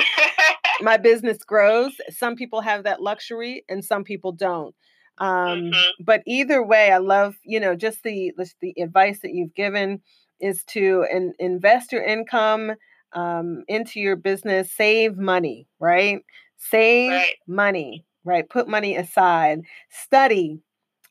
my 0.81 0.97
business 0.97 1.43
grows. 1.43 1.91
Some 2.09 2.35
people 2.35 2.61
have 2.61 2.83
that 2.83 3.01
luxury 3.01 3.65
and 3.69 3.83
some 3.83 4.03
people 4.03 4.31
don't. 4.31 4.75
Um, 5.17 5.71
Mhm. 5.71 5.85
But 5.99 6.23
either 6.25 6.63
way, 6.63 6.91
I 6.91 6.97
love, 6.99 7.35
you 7.43 7.59
know, 7.59 7.75
just 7.75 8.03
the 8.03 8.31
just 8.37 8.55
the 8.61 8.73
advice 8.81 9.19
that 9.21 9.33
you've 9.33 9.53
given 9.53 10.01
is 10.39 10.63
to 10.65 11.05
in, 11.11 11.33
invest 11.39 11.91
your 11.91 12.03
income 12.03 12.73
um, 13.13 13.63
into 13.67 13.99
your 13.99 14.15
business, 14.15 14.71
save 14.71 15.17
money, 15.17 15.67
right? 15.79 16.23
Save 16.57 17.11
Right. 17.11 17.35
money, 17.47 18.05
right? 18.29 18.47
Put 18.49 18.67
money 18.67 18.95
aside, 18.95 19.61
study. 19.89 20.59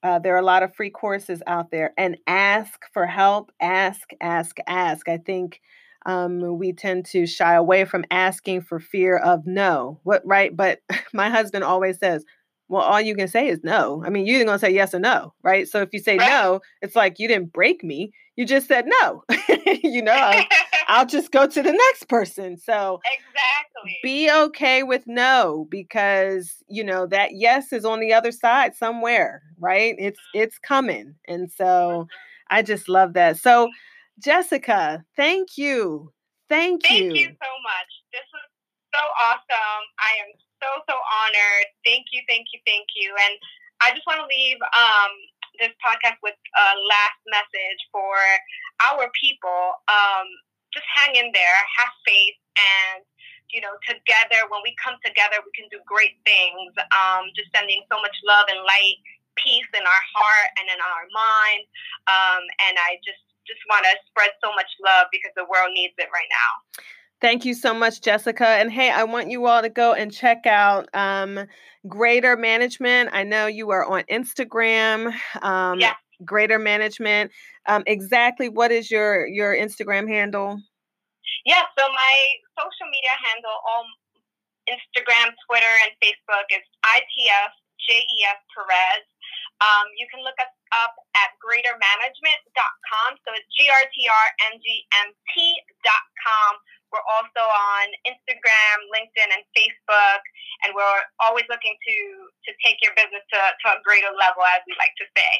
Uh, 0.03 0.19
there 0.21 0.35
are 0.35 0.39
a 0.39 0.45
lot 0.45 0.63
of 0.63 0.75
free 0.75 0.91
courses 0.91 1.43
out 1.47 1.71
there 1.73 1.93
and 1.99 2.17
ask 2.27 2.81
for 2.93 3.05
help. 3.07 3.51
Ask, 3.61 4.11
ask, 4.21 4.57
ask. 4.69 5.09
I 5.09 5.19
think 5.19 5.61
um, 6.07 6.57
we 6.59 6.73
tend 6.73 7.05
to 7.07 7.27
shy 7.27 7.55
away 7.55 7.85
from 7.85 8.05
asking 8.11 8.63
for 8.63 8.79
fear 8.79 9.17
of 9.19 9.47
no. 9.47 10.01
What 10.05 10.23
right? 10.25 10.57
But 10.57 10.81
my 11.13 11.29
husband 11.29 11.65
always 11.65 11.99
says, 11.99 12.25
"Well, 12.69 12.83
all 12.83 13.01
you 13.01 13.17
can 13.17 13.29
say 13.29 13.49
is 13.49 13.61
no. 13.65 14.03
I 14.07 14.11
mean, 14.11 14.25
you're 14.27 14.45
gonna 14.45 14.59
say 14.59 14.71
yes 14.71 14.95
or 14.95 15.01
no, 15.01 15.35
right? 15.43 15.67
So 15.67 15.83
if 15.83 15.89
you 15.93 15.99
say 15.99 16.17
Right. 16.17 16.29
no, 16.29 16.61
it's 16.81 16.95
like 16.97 17.19
you 17.19 17.27
didn't 17.29 17.53
break 17.53 17.83
me. 17.83 18.13
You 18.37 18.47
just 18.47 18.69
said 18.69 18.87
no. 18.87 19.25
you 19.83 20.01
know, 20.03 20.41
I'll 20.89 21.07
just 21.07 21.31
go 21.31 21.47
to 21.47 21.63
the 21.63 21.73
next 21.73 22.09
person. 22.09 22.57
So 22.57 23.01
exactly. 23.05 23.99
be 24.03 24.31
okay 24.31 24.83
with 24.83 25.05
no 25.07 25.67
because 25.71 26.57
you 26.69 26.83
know 26.83 27.07
that 27.07 27.31
yes 27.35 27.73
is 27.73 27.85
on 27.85 28.01
the 28.01 28.13
other 28.15 28.33
side 28.33 28.75
somewhere, 28.75 29.43
right? 29.59 29.95
It's 29.99 30.21
it's 30.35 30.59
coming, 30.59 31.15
and 31.27 31.51
so 31.51 32.09
I 32.51 32.63
just 32.63 32.89
love 32.89 33.13
that. 33.15 33.37
So, 33.37 33.69
Jessica, 34.19 35.05
thank 35.17 35.57
you. 35.57 36.13
Thank, 36.49 36.83
Thank 36.83 37.01
you. 37.01 37.13
Thank 37.13 37.21
you 37.21 37.29
so 37.29 37.53
much. 37.61 37.91
This 38.13 38.25
was 38.33 38.49
so 38.97 39.05
awesome. 39.21 39.85
I 40.01 40.25
am 40.25 40.33
so 40.65 40.69
so 40.89 40.97
honored. 40.97 41.67
Thank 41.85 42.09
you, 42.13 42.25
thank 42.27 42.49
you, 42.53 42.61
thank 42.67 42.89
you. 42.97 43.13
And 43.13 43.37
I 43.85 43.93
just 43.93 44.07
want 44.09 44.25
to 44.25 44.27
leave 44.27 44.57
um, 44.73 45.13
this 45.61 45.77
podcast 45.85 46.19
with 46.23 46.35
a 46.35 46.67
last 46.89 47.21
message 47.29 47.81
for 47.93 48.17
our 48.89 49.13
people. 49.21 49.77
Um, 49.87 50.27
just 50.79 50.87
hang 50.95 51.19
in 51.19 51.35
there, 51.35 51.59
have 51.83 51.91
faith, 52.07 52.39
and 52.55 53.03
you 53.51 53.65
know, 53.65 53.75
together 53.89 54.47
when 54.53 54.63
we 54.63 54.77
come 54.79 54.95
together, 55.03 55.41
we 55.43 55.51
can 55.57 55.67
do 55.73 55.81
great 55.89 56.21
things. 56.23 56.71
Um, 56.95 57.33
just 57.35 57.51
sending 57.51 57.81
so 57.91 57.97
much 57.99 58.13
love 58.23 58.47
and 58.53 58.61
light, 58.63 59.01
peace 59.41 59.67
in 59.75 59.83
our 59.83 60.05
heart 60.15 60.49
and 60.61 60.67
in 60.69 60.79
our 60.79 61.05
mind. 61.11 61.63
Um, 62.07 62.43
and 62.69 62.77
I 62.79 63.01
just 63.03 63.25
just 63.49 63.61
want 63.67 63.83
to 63.89 63.97
spread 64.13 64.31
so 64.45 64.53
much 64.55 64.69
love 64.85 65.09
because 65.11 65.33
the 65.35 65.49
world 65.49 65.73
needs 65.75 65.97
it 65.99 66.13
right 66.13 66.29
now. 66.31 66.85
Thank 67.21 67.45
you 67.45 67.55
so 67.55 67.75
much, 67.75 68.01
Jessica. 68.01 68.47
And 68.47 68.71
hey, 68.71 68.91
I 68.91 69.05
want 69.05 69.31
you 69.31 69.47
all 69.47 69.63
to 69.63 69.69
go 69.69 69.95
and 69.95 70.13
check 70.13 70.47
out 70.47 70.87
um, 70.95 71.41
Greater 71.89 72.37
Management. 72.37 73.11
I 73.13 73.25
know 73.25 73.47
you 73.47 73.71
are 73.71 73.85
on 73.85 74.05
Instagram. 74.11 75.13
Um, 75.43 75.81
Yes. 75.81 75.97
Greater 76.25 76.59
Management. 76.59 77.31
Um, 77.67 77.85
exactly 77.87 78.49
what 78.49 78.73
is 78.73 78.91
your 78.91 79.27
your 79.27 79.55
Instagram 79.55 80.09
handle? 80.09 80.61
Yeah, 81.47 81.63
so 81.79 81.87
my 81.87 82.15
social 82.59 82.89
media 82.91 83.15
handle 83.23 83.59
on 83.79 83.85
Instagram, 84.69 85.33
Twitter, 85.47 85.75
and 85.87 85.93
Facebook 86.03 86.47
is 86.51 86.65
ITF 86.85 87.53
Perez. 87.89 89.05
Um, 89.59 89.91
you 89.99 90.07
can 90.13 90.23
look 90.23 90.39
us 90.39 90.53
up 90.71 90.95
at 91.19 91.35
greatermanagement.com. 91.43 93.11
So 93.27 93.35
it's 93.35 93.49
G-R-T-R-M-G-M-T.com. 93.59 94.13
We're 96.93 97.05
also 97.11 97.43
on 97.43 97.85
Instagram, 98.07 98.77
LinkedIn, 98.95 99.35
and 99.35 99.43
Facebook. 99.57 100.23
And 100.65 100.75
we're 100.79 101.03
always 101.21 101.45
looking 101.51 101.75
to, 101.75 101.97
to 102.47 102.51
take 102.63 102.79
your 102.83 102.95
business 102.95 103.25
to, 103.35 103.41
to 103.41 103.67
a 103.77 103.83
greater 103.83 104.15
level, 104.15 104.47
as 104.55 104.63
we 104.69 104.79
like 104.79 104.95
to 105.03 105.07
say. 105.17 105.33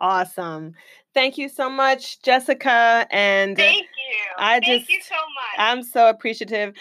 Awesome. 0.00 0.74
Thank 1.12 1.38
you 1.38 1.48
so 1.48 1.68
much, 1.68 2.22
Jessica. 2.22 3.06
And 3.10 3.56
Thank 3.56 3.88
you. 4.10 4.16
I 4.38 4.60
Thank 4.60 4.88
you 4.90 4.98
just- 4.98 5.08
so 5.08 5.14
much. 5.14 5.58
I'm 5.58 5.82
so 5.82 6.08
appreciative. 6.08 6.74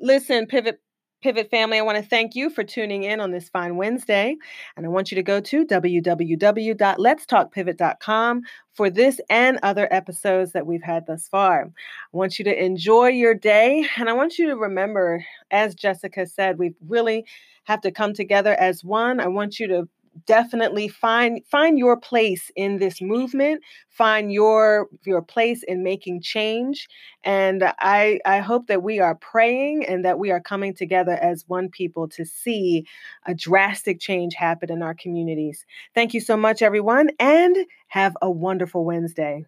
Listen, 0.00 0.46
Pivot 0.46 0.80
Pivot 1.22 1.50
family, 1.50 1.78
I 1.78 1.82
want 1.82 1.98
to 1.98 2.02
thank 2.02 2.34
you 2.34 2.48
for 2.48 2.64
tuning 2.64 3.02
in 3.02 3.20
on 3.20 3.30
this 3.30 3.50
fine 3.50 3.76
Wednesday. 3.76 4.34
And 4.74 4.86
I 4.86 4.88
want 4.88 5.10
you 5.10 5.16
to 5.16 5.22
go 5.22 5.38
to 5.38 5.66
www.letstalkpivot.com 5.66 8.42
for 8.72 8.90
this 8.90 9.20
and 9.28 9.58
other 9.62 9.86
episodes 9.92 10.52
that 10.52 10.66
we've 10.66 10.82
had 10.82 11.06
thus 11.06 11.28
far. 11.28 11.64
I 11.64 11.68
want 12.16 12.38
you 12.38 12.44
to 12.46 12.64
enjoy 12.64 13.08
your 13.08 13.34
day. 13.34 13.86
And 13.98 14.08
I 14.08 14.14
want 14.14 14.38
you 14.38 14.46
to 14.46 14.56
remember, 14.56 15.22
as 15.50 15.74
Jessica 15.74 16.24
said, 16.26 16.58
we 16.58 16.72
really 16.88 17.26
have 17.64 17.82
to 17.82 17.90
come 17.90 18.14
together 18.14 18.54
as 18.58 18.82
one. 18.82 19.20
I 19.20 19.26
want 19.26 19.60
you 19.60 19.66
to 19.68 19.86
definitely 20.26 20.88
find 20.88 21.40
find 21.50 21.78
your 21.78 21.96
place 21.96 22.50
in 22.56 22.78
this 22.78 23.00
movement 23.00 23.62
find 23.88 24.32
your 24.32 24.88
your 25.04 25.22
place 25.22 25.62
in 25.62 25.82
making 25.82 26.20
change 26.20 26.88
and 27.24 27.62
i 27.78 28.18
i 28.26 28.38
hope 28.38 28.66
that 28.66 28.82
we 28.82 28.98
are 28.98 29.14
praying 29.14 29.84
and 29.86 30.04
that 30.04 30.18
we 30.18 30.30
are 30.30 30.40
coming 30.40 30.74
together 30.74 31.12
as 31.12 31.44
one 31.46 31.68
people 31.68 32.08
to 32.08 32.24
see 32.24 32.84
a 33.26 33.34
drastic 33.34 34.00
change 34.00 34.34
happen 34.34 34.70
in 34.70 34.82
our 34.82 34.94
communities. 34.94 35.64
Thank 35.94 36.14
you 36.14 36.20
so 36.20 36.36
much 36.36 36.62
everyone 36.62 37.10
and 37.18 37.56
have 37.88 38.16
a 38.20 38.30
wonderful 38.30 38.84
wednesday 38.84 39.44